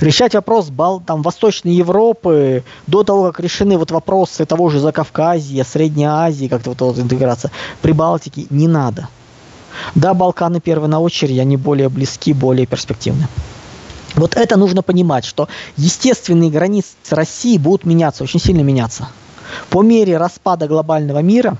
[0.00, 5.64] Решать вопрос Бал, там, Восточной Европы до того, как решены вот вопросы того же Закавказья,
[5.64, 7.50] Средней Азии, как-то вот, вот интеграция,
[7.82, 9.08] Прибалтики, не надо.
[9.94, 13.28] Да, Балканы первые на очереди, они более близки, более перспективны.
[14.14, 19.08] Вот это нужно понимать, что естественные границы России будут меняться, очень сильно меняться.
[19.68, 21.56] По мере распада глобального мира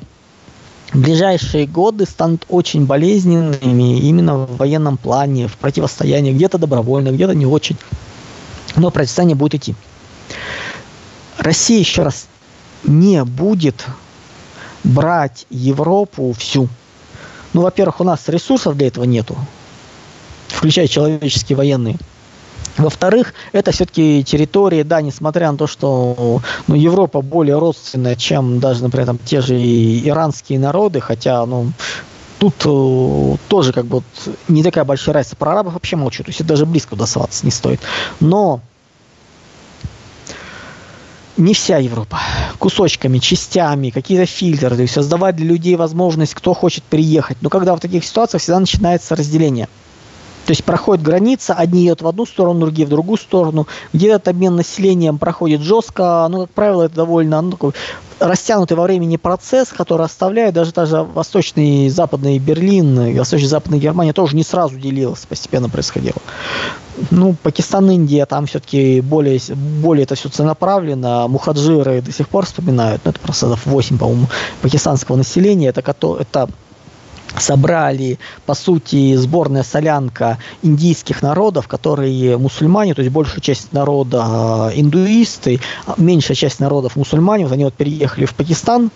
[0.93, 7.47] ближайшие годы станут очень болезненными именно в военном плане, в противостоянии, где-то добровольно, где-то не
[7.47, 7.77] очень.
[8.77, 9.75] Но противостояние будет идти.
[11.39, 12.27] Россия, еще раз,
[12.85, 13.87] не будет
[14.85, 16.69] брать Европу всю.
[17.53, 19.37] Ну, во-первых, у нас ресурсов для этого нету,
[20.49, 21.97] включая человеческие военные.
[22.77, 28.83] Во-вторых, это все-таки территория, да, несмотря на то, что ну, Европа более родственная, чем даже,
[28.83, 31.73] например, там, те же иранские народы, хотя, ну,
[32.39, 34.03] тут э, тоже как бы
[34.49, 35.37] не такая большая разница.
[35.37, 37.81] Про арабов вообще молчу, то есть это даже близко досоваться не стоит.
[38.21, 38.61] Но
[41.37, 42.21] не вся Европа.
[42.59, 44.77] Кусочками, частями, какие-то фильтры.
[44.77, 47.39] То есть создавать для людей возможность, кто хочет приехать.
[47.41, 49.69] Но когда в таких ситуациях всегда начинается разделение.
[50.51, 53.69] То есть проходит граница, одни едут в одну сторону, другие в другую сторону.
[53.93, 57.73] Где этот обмен населением проходит жестко, ну, как правило, это довольно ну, такой
[58.19, 63.79] растянутый во времени процесс, который оставляет даже даже восточный и западный Берлин, восточный и западная
[63.79, 66.19] Германия тоже не сразу делилась, постепенно происходило.
[67.13, 71.29] Ну, Пакистан, Индия, там все-таки более, более это все целенаправленно.
[71.29, 74.27] Мухаджиры до сих пор вспоминают, ну, это процентов 8, по-моему,
[74.63, 75.69] пакистанского населения.
[75.69, 75.81] Это,
[76.19, 76.49] это
[77.39, 84.71] собрали, по сути, сборная солянка индийских народов, которые мусульмане, то есть большая часть народа а,
[84.75, 88.91] индуисты, а меньшая часть народов мусульмане, вот они вот переехали в Пакистан,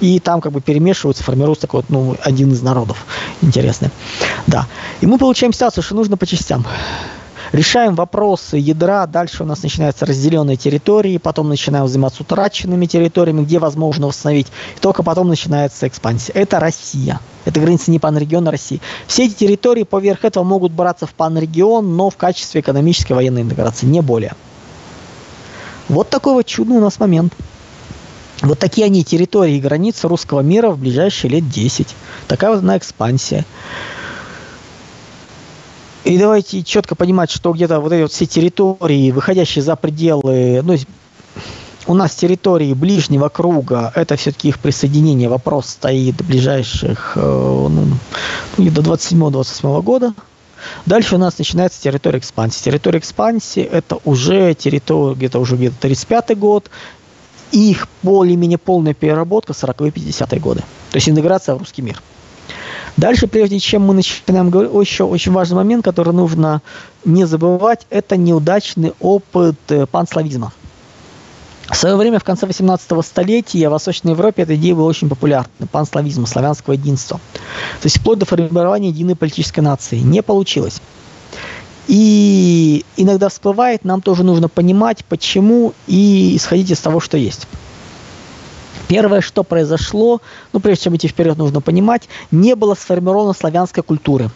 [0.00, 3.04] и там как бы перемешиваются, формируется такой вот, ну, один из народов.
[3.40, 3.90] Интересный.
[4.46, 4.66] Да.
[5.00, 6.66] И мы получаем ситуацию, что нужно по частям
[7.52, 13.58] решаем вопросы ядра, дальше у нас начинаются разделенные территории, потом начинаем заниматься утраченными территориями, где
[13.58, 16.32] возможно восстановить, и только потом начинается экспансия.
[16.32, 17.20] Это Россия.
[17.44, 18.80] Это граница не панрегиона России.
[19.06, 23.86] Все эти территории поверх этого могут браться в панрегион, но в качестве экономической военной интеграции,
[23.86, 24.34] не более.
[25.88, 27.34] Вот такой вот чудный у нас момент.
[28.42, 31.94] Вот такие они территории и границы русского мира в ближайшие лет 10.
[32.26, 33.44] Такая вот она экспансия.
[36.04, 40.76] И давайте четко понимать, что где-то вот эти вот все территории, выходящие за пределы, ну,
[41.86, 47.86] у нас территории ближнего круга, это все-таки их присоединение, вопрос стоит ближайших, э, ну,
[48.58, 50.14] до 27-28 года.
[50.86, 52.62] Дальше у нас начинается территория экспансии.
[52.62, 56.70] Территория экспансии это уже территория, где-то уже где-то 35 год,
[57.52, 60.60] их более-менее полная переработка 40-50 годы.
[60.90, 62.00] То есть интеграция в русский мир.
[62.96, 66.60] Дальше, прежде чем мы начинаем говорить, еще очень важный момент, который нужно
[67.04, 70.52] не забывать, это неудачный опыт э, панславизма.
[71.68, 75.48] В свое время, в конце 18 столетия, в Восточной Европе эта идея была очень популярна.
[75.70, 77.18] Панславизм, славянского единства.
[77.80, 79.96] То есть вплоть до формирования единой политической нации.
[79.96, 80.82] Не получилось.
[81.88, 87.48] И иногда всплывает, нам тоже нужно понимать, почему, и исходить из того, что есть.
[88.92, 90.20] Первое, что произошло,
[90.52, 94.28] ну, прежде чем идти вперед, нужно понимать, не было сформировано славянской культуры.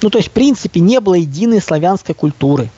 [0.00, 2.70] Ну, то есть, в принципе, не было единой славянской культуры.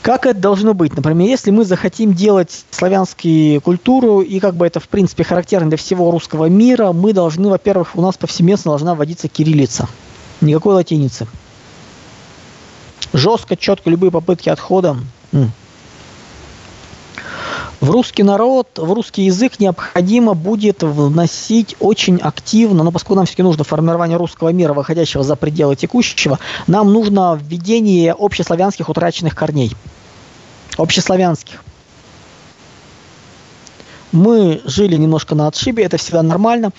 [0.00, 0.94] Как это должно быть?
[0.94, 5.76] Например, если мы захотим делать славянскую культуру, и как бы это, в принципе, характерно для
[5.76, 9.88] всего русского мира, мы должны, во-первых, у нас повсеместно должна вводиться кириллица.
[10.40, 11.26] Никакой латиницы.
[13.12, 14.98] Жестко, четко, любые попытки отхода
[17.84, 23.42] в русский народ, в русский язык необходимо будет вносить очень активно, но поскольку нам все-таки
[23.42, 29.76] нужно формирование русского мира, выходящего за пределы текущего, нам нужно введение общеславянских утраченных корней.
[30.78, 31.62] Общеславянских.
[34.12, 36.70] Мы жили немножко на отшибе, это всегда нормально.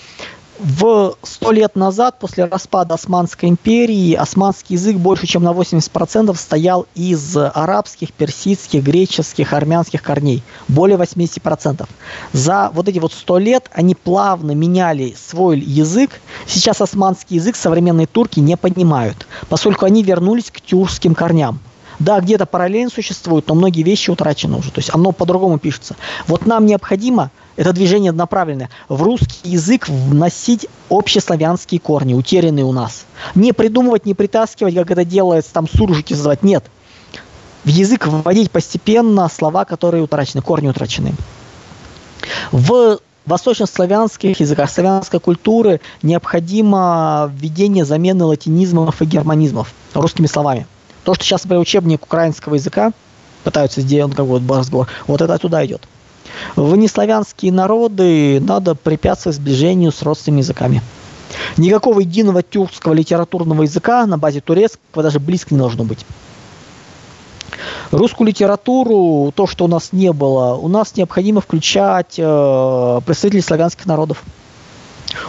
[0.58, 6.86] В сто лет назад, после распада Османской империи, османский язык больше чем на 80% стоял
[6.94, 10.42] из арабских, персидских, греческих, армянских корней.
[10.68, 11.86] Более 80%.
[12.32, 16.20] За вот эти вот сто лет они плавно меняли свой язык.
[16.46, 21.60] Сейчас османский язык современные турки не понимают, поскольку они вернулись к тюркским корням.
[21.98, 24.70] Да, где-то параллельно существует, но многие вещи утрачены уже.
[24.70, 25.96] То есть оно по-другому пишется.
[26.26, 33.06] Вот нам необходимо это движение одноправленное, в русский язык вносить общеславянские корни, утерянные у нас.
[33.34, 36.42] Не придумывать, не притаскивать, как это делается, там суржики создавать.
[36.42, 36.64] Нет.
[37.64, 41.14] В язык вводить постепенно слова, которые утрачены, корни утрачены.
[42.52, 50.66] В восточнославянских языках, славянской культуры необходимо введение замены латинизмов и германизмов русскими словами.
[51.02, 52.92] То, что сейчас, например, учебник украинского языка
[53.42, 55.88] пытаются сделать, как вот разговор, вот это туда идет.
[56.54, 60.82] В неславянские народы надо препятствовать сближению с родственными языками.
[61.56, 66.04] Никакого единого тюркского литературного языка на базе турецкого даже близко не должно быть.
[67.90, 73.86] Русскую литературу, то, что у нас не было, у нас необходимо включать э, представителей славянских
[73.86, 74.22] народов.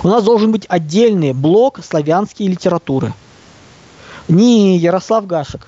[0.04, 3.14] У нас должен быть отдельный блок славянские литературы.
[4.28, 5.68] Не Ярослав Гашек,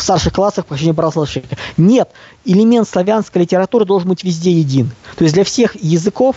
[0.00, 1.56] в старших классах прохождения Браславщика.
[1.76, 2.10] Нет,
[2.44, 4.90] элемент славянской литературы должен быть везде един.
[5.16, 6.36] То есть для всех языков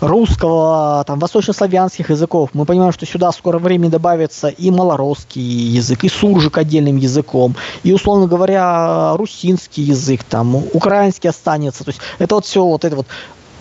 [0.00, 2.50] русского, там, восточнославянских языков.
[2.52, 7.54] Мы понимаем, что сюда в скором времени добавится и малоросский язык, и суржик отдельным языком,
[7.82, 11.84] и, условно говоря, русинский язык, там, украинский останется.
[11.84, 13.06] То есть это вот все вот это вот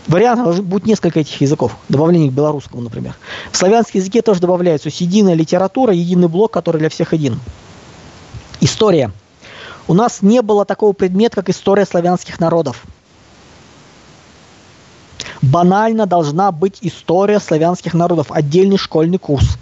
[0.08, 3.16] вариантов будет несколько этих языков, добавление к белорусскому, например.
[3.52, 7.40] В славянском языке тоже добавляется единая литература, единый блок, который для всех один.
[8.62, 9.12] История.
[9.88, 12.84] У нас не было такого предмета, как история славянских народов.
[15.42, 19.58] Банально должна быть история славянских народов, отдельный школьный курс.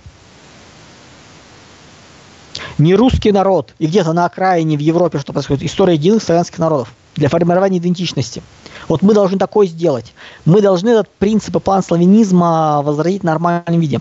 [2.79, 6.93] Не русский народ и где-то на окраине в Европе что происходит, история единых славянских народов
[7.15, 8.41] для формирования идентичности.
[8.87, 10.13] Вот мы должны такое сделать.
[10.45, 13.99] Мы должны этот принцип и план славянизма возродить в нормальном виде.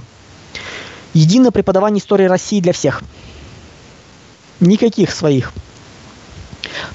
[1.13, 3.03] Единое преподавание истории России для всех–
[4.61, 5.53] никаких своих.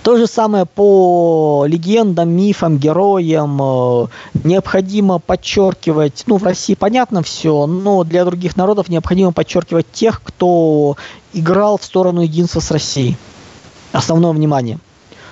[0.04, 3.60] То же самое по легендам, мифам, героям.
[3.62, 4.08] Э,
[4.44, 10.98] необходимо подчеркивать, ну, в России понятно все, но для других народов необходимо подчеркивать тех, кто
[11.34, 13.18] играл в сторону единства с Россией.
[13.92, 14.80] Основное внимание–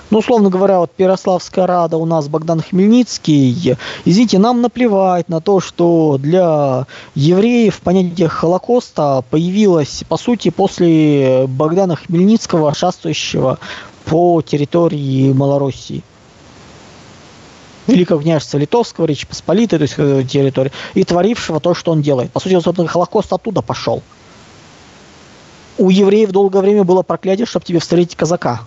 [0.10, 3.78] ну, условно говоря, вот Перославская Рада у нас Богдан Хмельницкий.
[4.06, 11.96] Извините, нам наплевать на то, что для евреев понятие Холокоста появилось, по сути, после Богдана
[11.96, 13.60] Хмельницкого, шастающего
[14.06, 16.04] по территории Малороссии.
[17.86, 22.32] Великого княжества Литовского, Речи Посполитой, то есть э, территории, и творившего то, что он делает.
[22.32, 24.04] По сути, собственно, Холокост оттуда пошел.
[25.78, 28.62] У евреев долгое время было проклятие, чтобы тебе встретить казака.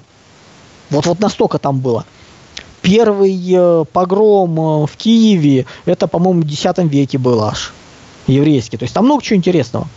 [0.92, 2.04] Вот, вот настолько там было.
[2.82, 7.72] Первый э, погром э, в Киеве, это, по-моему, в X веке был аж.
[8.26, 8.76] Еврейский.
[8.76, 9.88] То есть там много чего интересного.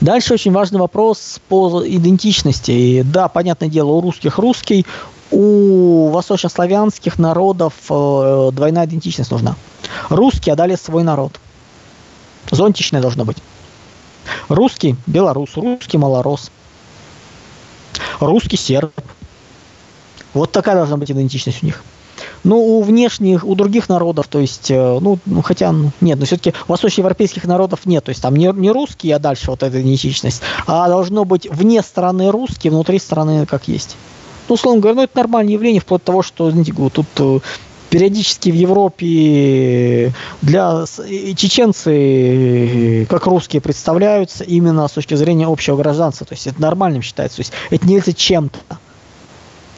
[0.00, 2.70] Дальше очень важный вопрос по идентичности.
[2.72, 4.84] И, да, понятное дело, у русских русский,
[5.30, 9.54] у восточнославянских народов э, двойная идентичность нужна.
[10.08, 11.38] Русские отдали свой народ.
[12.50, 13.38] Зонтичное должно быть.
[14.48, 16.50] Русский белорус, русский малорос,
[18.20, 18.92] русский серб,
[20.34, 21.82] вот такая должна быть идентичность у них.
[22.44, 26.26] Ну, у внешних, у других народов, то есть, э, ну, ну хотя, ну, нет, но
[26.26, 29.80] все-таки у восточноевропейских народов нет, то есть там не, не русские, а дальше вот эта
[29.80, 33.96] идентичность, а должно быть вне страны русские, внутри страны как есть.
[34.48, 37.38] Ну, условно говоря, ну, это нормальное явление, вплоть до того, что, знаете, тут э,
[37.88, 40.12] периодически в Европе
[40.42, 40.84] для
[41.36, 46.26] чеченцы как русские представляются именно с точки зрения общего гражданства.
[46.26, 47.36] То есть это нормальным считается.
[47.36, 48.58] То есть это не является чем-то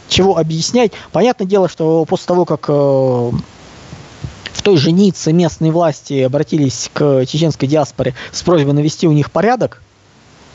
[0.08, 0.92] чего объяснять.
[1.12, 7.24] Понятное дело, что после того, как э, в той же Ницце местные власти обратились к
[7.26, 9.82] чеченской диаспоре с просьбой навести у них порядок,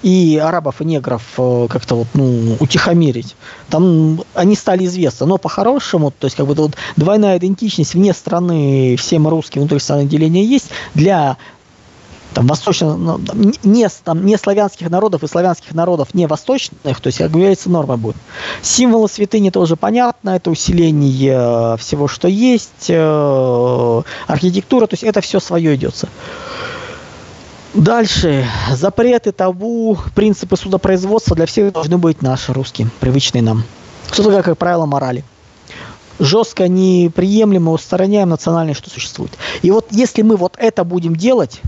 [0.04, 3.36] и арабов и негров э, как-то вот, ну, утихомирить.
[3.70, 5.28] Там они стали известны.
[5.28, 10.06] Но по-хорошему, то есть как бы вот двойная идентичность вне страны, всем русским внутри страны
[10.06, 11.38] деления есть, для
[12.34, 13.20] там, восточно, ну,
[13.64, 17.98] не, там, не славянских народов и славянских народов не восточных, то есть, как говорится, норма
[17.98, 18.16] будет.
[18.62, 25.22] Символы святыни тоже понятно, это усиление э, всего, что есть, э, архитектура, то есть это
[25.22, 26.08] все свое идется.
[27.74, 28.46] Дальше.
[28.72, 33.64] Запреты, табу, принципы судопроизводства для всех должны быть наши, русские, привычные нам.
[34.12, 35.24] Что такое, как правило, морали.
[36.20, 39.32] жестко неприемлемо устраняем национальное, что существует.
[39.62, 41.62] И вот если мы вот это будем делать,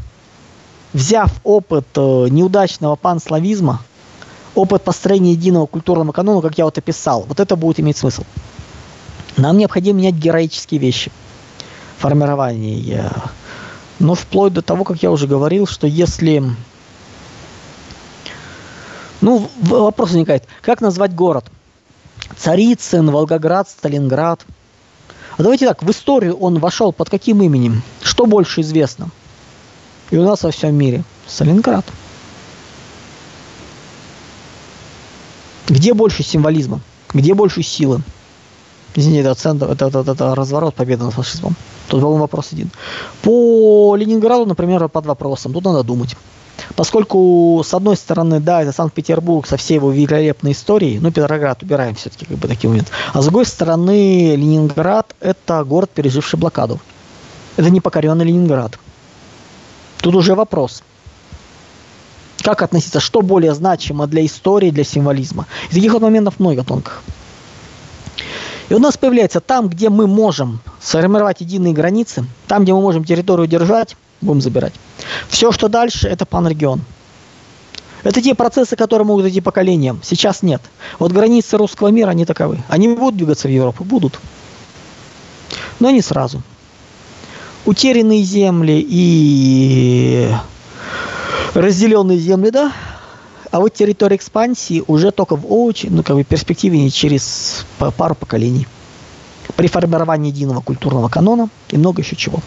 [0.93, 3.81] взяв опыт э, неудачного панславизма,
[4.55, 8.23] опыт построения единого культурного канона, как я вот описал, вот это будет иметь смысл.
[9.37, 11.11] Нам необходимо менять героические вещи.
[11.97, 13.11] Формирование.
[13.99, 16.43] Но вплоть до того, как я уже говорил, что если...
[19.21, 21.45] Ну, вопрос возникает, как назвать город?
[22.37, 24.45] Царицын, Волгоград, Сталинград.
[25.37, 27.81] А давайте так, в историю он вошел под каким именем?
[28.01, 29.09] Что больше известно?
[30.11, 31.03] И у нас во всем мире.
[31.27, 31.85] Сталинград.
[35.67, 36.81] Где больше символизма?
[37.13, 38.01] Где больше силы?
[38.95, 41.55] Извините, это, центр, это, это, это, разворот победы над фашизмом.
[41.87, 42.69] Тут, по-моему, вопрос один.
[43.21, 45.53] По Ленинграду, например, под вопросом.
[45.53, 46.15] Тут надо думать.
[46.75, 51.95] Поскольку, с одной стороны, да, это Санкт-Петербург со всей его великолепной историей, ну, Петроград убираем
[51.95, 52.91] все-таки как бы такие моменты.
[53.13, 56.79] А с другой стороны, Ленинград– это город, переживший блокаду.
[57.57, 58.79] Это не покоренный Ленинград.
[60.03, 60.83] Тут уже вопрос.
[62.41, 65.47] Как относиться, что более значимо для истории, для символизма.
[65.71, 67.01] И таких вот моментов много тонких.
[68.67, 73.05] И у нас появляется там, где мы можем сформировать единые границы, там, где мы можем
[73.05, 74.73] территорию держать, будем забирать.
[75.29, 76.81] Все, что дальше, это панрегион.
[78.03, 80.01] Это те процессы, которые могут идти поколениям.
[80.03, 80.61] Сейчас нет.
[80.99, 82.61] Вот границы русского мира, они таковы.
[82.67, 83.85] Они будут двигаться в Европу?
[83.85, 84.19] Будут.
[85.79, 86.43] Но не сразу.
[87.66, 90.30] Утерянные земли и
[91.53, 92.74] разделенные земли, да,
[93.51, 97.66] а вот территория экспансии уже только в очень, ну, как бы перспективе через
[97.97, 98.68] пару поколений.
[99.55, 102.39] При формировании единого культурного канона и много еще чего.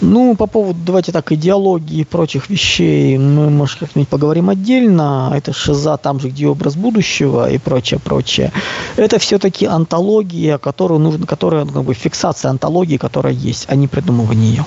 [0.00, 5.32] Ну, по поводу, давайте так, идеологии и прочих вещей мы, может, как-нибудь поговорим отдельно.
[5.34, 8.52] Это шиза там же, где образ будущего и прочее, прочее.
[8.96, 13.88] Это все-таки антология, которую нужно, которая, ну, как бы, фиксация антологии, которая есть, а не
[13.88, 14.66] придумывание ее.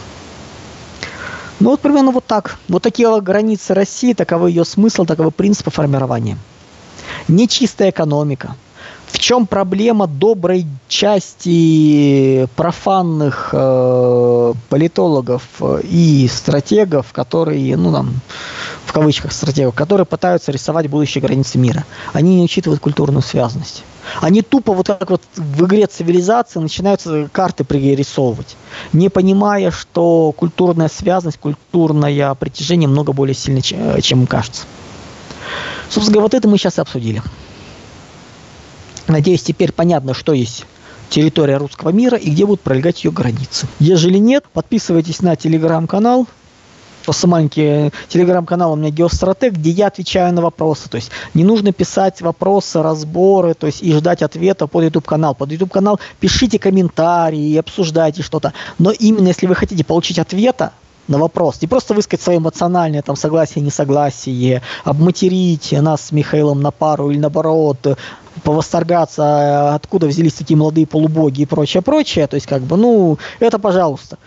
[1.62, 2.58] Ну вот примерно вот так.
[2.68, 6.38] Вот такие границы России, таковы ее смысл, таковы принципы формирования.
[7.28, 8.56] Нечистая экономика.
[9.12, 15.44] В чем проблема доброй части профанных э, политологов
[15.84, 18.22] и стратегов, которые, ну там,
[18.86, 21.86] в кавычках стратегов, которые пытаются рисовать будущие границы мира?
[22.14, 23.84] Они не учитывают культурную связанность.
[24.22, 27.02] Они тупо вот так вот в игре цивилизации начинают
[27.32, 28.56] карты пририсовывать,
[28.94, 34.64] не понимая, что культурная связанность, культурное притяжение много более сильно, чем им кажется.
[35.90, 37.22] Собственно говоря, вот это мы сейчас и обсудили.
[39.12, 40.66] Надеюсь, теперь понятно, что есть
[41.10, 43.68] территория русского мира и где будут пролегать ее границы.
[43.80, 46.28] Ежели нет, подписывайтесь на телеграм-канал,
[47.04, 50.90] просто маленький телеграм-канал у меня Геостратег, где я отвечаю на вопросы.
[50.90, 55.36] То есть не нужно писать вопросы, разборы, то есть и ждать ответа под YouTube канал.
[55.36, 58.54] Под YouTube канал пишите комментарии, обсуждайте что-то.
[58.80, 60.72] Но именно если вы хотите получить ответа,
[61.12, 61.62] на вопрос.
[61.62, 67.20] Не просто высказать свое эмоциональное там согласие, несогласие, обматерить нас с Михаилом на пару или
[67.20, 67.98] наоборот,
[68.44, 72.28] повосторгаться, откуда взялись такие молодые полубоги и прочее, прочее.
[72.28, 74.18] То есть, как бы, ну, это пожалуйста.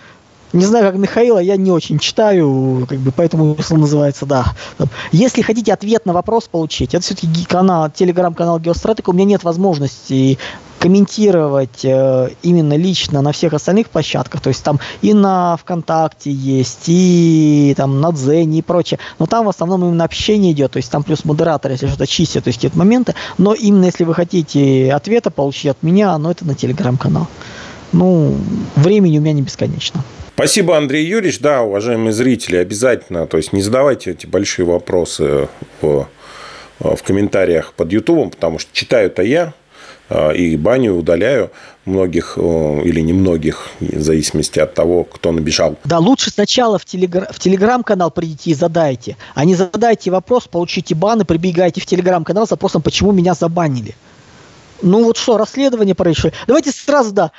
[0.55, 4.55] Не знаю, как Михаила, я не очень читаю, как бы, поэтому смысл называется, да.
[5.11, 10.39] Если хотите ответ на вопрос получить, это все-таки канал, телеграм-канал Геостратик, у меня нет возможности
[10.79, 16.85] комментировать э, именно лично на всех остальных площадках, то есть там и на ВКонтакте есть,
[16.87, 20.91] и там на Дзене и прочее, но там в основном именно общение идет, то есть
[20.91, 24.93] там плюс модератор, если что-то чистит, то есть какие-то моменты, но именно если вы хотите
[24.93, 27.27] ответа получить от меня, но это на телеграм-канал.
[27.93, 28.37] Ну,
[28.77, 30.05] времени у меня не бесконечно.
[30.35, 31.39] Спасибо, Андрей Юрьевич.
[31.39, 35.49] Да, уважаемые зрители, обязательно, то есть не задавайте эти большие вопросы
[35.81, 36.09] в,
[36.81, 39.55] в комментариях под Ютубом, потому что читаю-то я,
[40.11, 41.53] а, и баню удаляю
[41.85, 45.77] многих или немногих, в зависимости от того, кто набежал.
[45.85, 47.29] Да, лучше сначала в, телегра...
[47.31, 52.47] в телеграм-канал придите и задайте, а не задайте вопрос, получите бан и прибегайте в телеграм-канал
[52.47, 53.95] с вопросом, почему меня забанили.
[54.85, 56.35] Ну вот что, расследование происшествия.
[56.47, 57.31] Давайте сразу, да.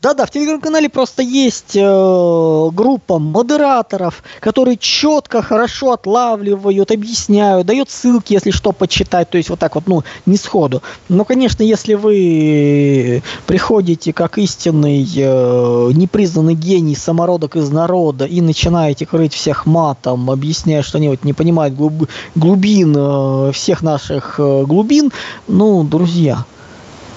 [0.00, 8.32] Да-да, в телеграм-канале просто есть э, группа модераторов, которые четко, хорошо отлавливают, объясняют, дают ссылки,
[8.32, 9.28] если что, почитать.
[9.28, 10.82] То есть вот так вот, ну, не сходу.
[11.10, 19.04] Но, конечно, если вы приходите как истинный э, непризнанный гений, самородок из народа и начинаете
[19.04, 24.64] крыть всех матом, объясняя, что они вот не понимают глуб, глубин э, всех наших э,
[24.64, 25.12] глубин,
[25.48, 26.46] ну, друзья,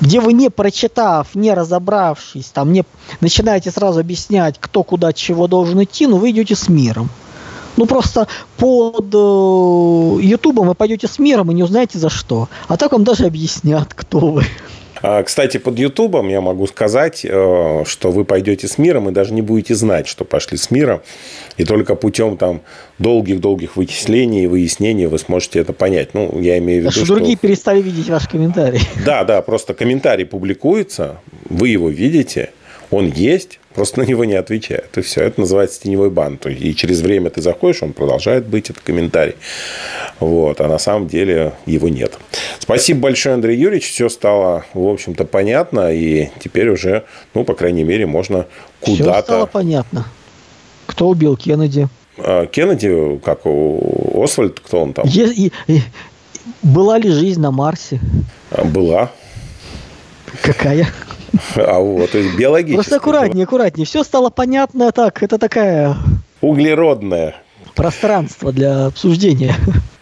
[0.02, 2.84] где вы не прочитав, не разобравшись, там не
[3.22, 7.10] начинаете сразу объяснять, кто куда чего должен идти, ну вы идете с миром.
[7.78, 8.28] Ну просто
[8.58, 12.50] под э, Ютубом вы пойдете с миром и не узнаете за что.
[12.68, 14.46] А так вам даже объяснят, кто вы.
[15.02, 19.34] А, кстати, под Ютубом я могу сказать, э, что вы пойдете с миром и даже
[19.34, 21.02] не будете знать, что пошли с мира.
[21.58, 22.62] И только путем там
[23.00, 26.14] долгих-долгих вычислений и выяснений вы сможете это понять.
[26.14, 27.06] Ну, я имею в виду, что...
[27.06, 27.16] что...
[27.16, 28.82] другие перестали видеть ваш комментарий.
[29.06, 31.20] Да, да, просто комментарий публикуется,
[31.50, 32.52] вы его видите,
[32.92, 34.98] он есть, просто на него не отвечают.
[34.98, 35.22] И все.
[35.22, 36.40] Это называется теневой бан.
[36.46, 39.36] И через время ты заходишь, он продолжает быть, этот комментарий.
[40.20, 40.60] Вот.
[40.62, 42.18] А на самом деле его нет.
[42.58, 43.92] Спасибо большое, Андрей Юрьевич.
[43.92, 45.94] Все стало, в общем-то, понятно.
[45.94, 47.04] И теперь уже,
[47.36, 48.48] ну, по крайней мере, можно
[48.80, 49.14] куда-то...
[49.14, 50.08] Все стало понятно.
[50.88, 51.88] Кто убил Кеннеди?
[52.18, 55.06] А, Кеннеди, как у Освальд, кто он там?
[55.06, 55.82] Е- и,
[56.64, 58.00] была ли жизнь на Марсе?
[58.64, 59.12] Была.
[60.42, 60.88] Какая?
[61.56, 62.76] А вот, то есть биологически.
[62.76, 63.86] Просто аккуратнее, аккуратнее.
[63.86, 65.24] Все стало понятно так.
[65.24, 65.96] Это такая...
[66.42, 67.36] Углеродная.
[67.76, 69.56] Пространство для обсуждения.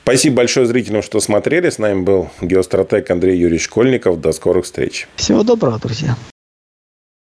[0.03, 1.69] Спасибо большое зрителям, что смотрели.
[1.69, 4.21] С нами был геостратег Андрей Юрьевич Школьников.
[4.21, 5.07] До скорых встреч.
[5.15, 6.15] Всего доброго, друзья.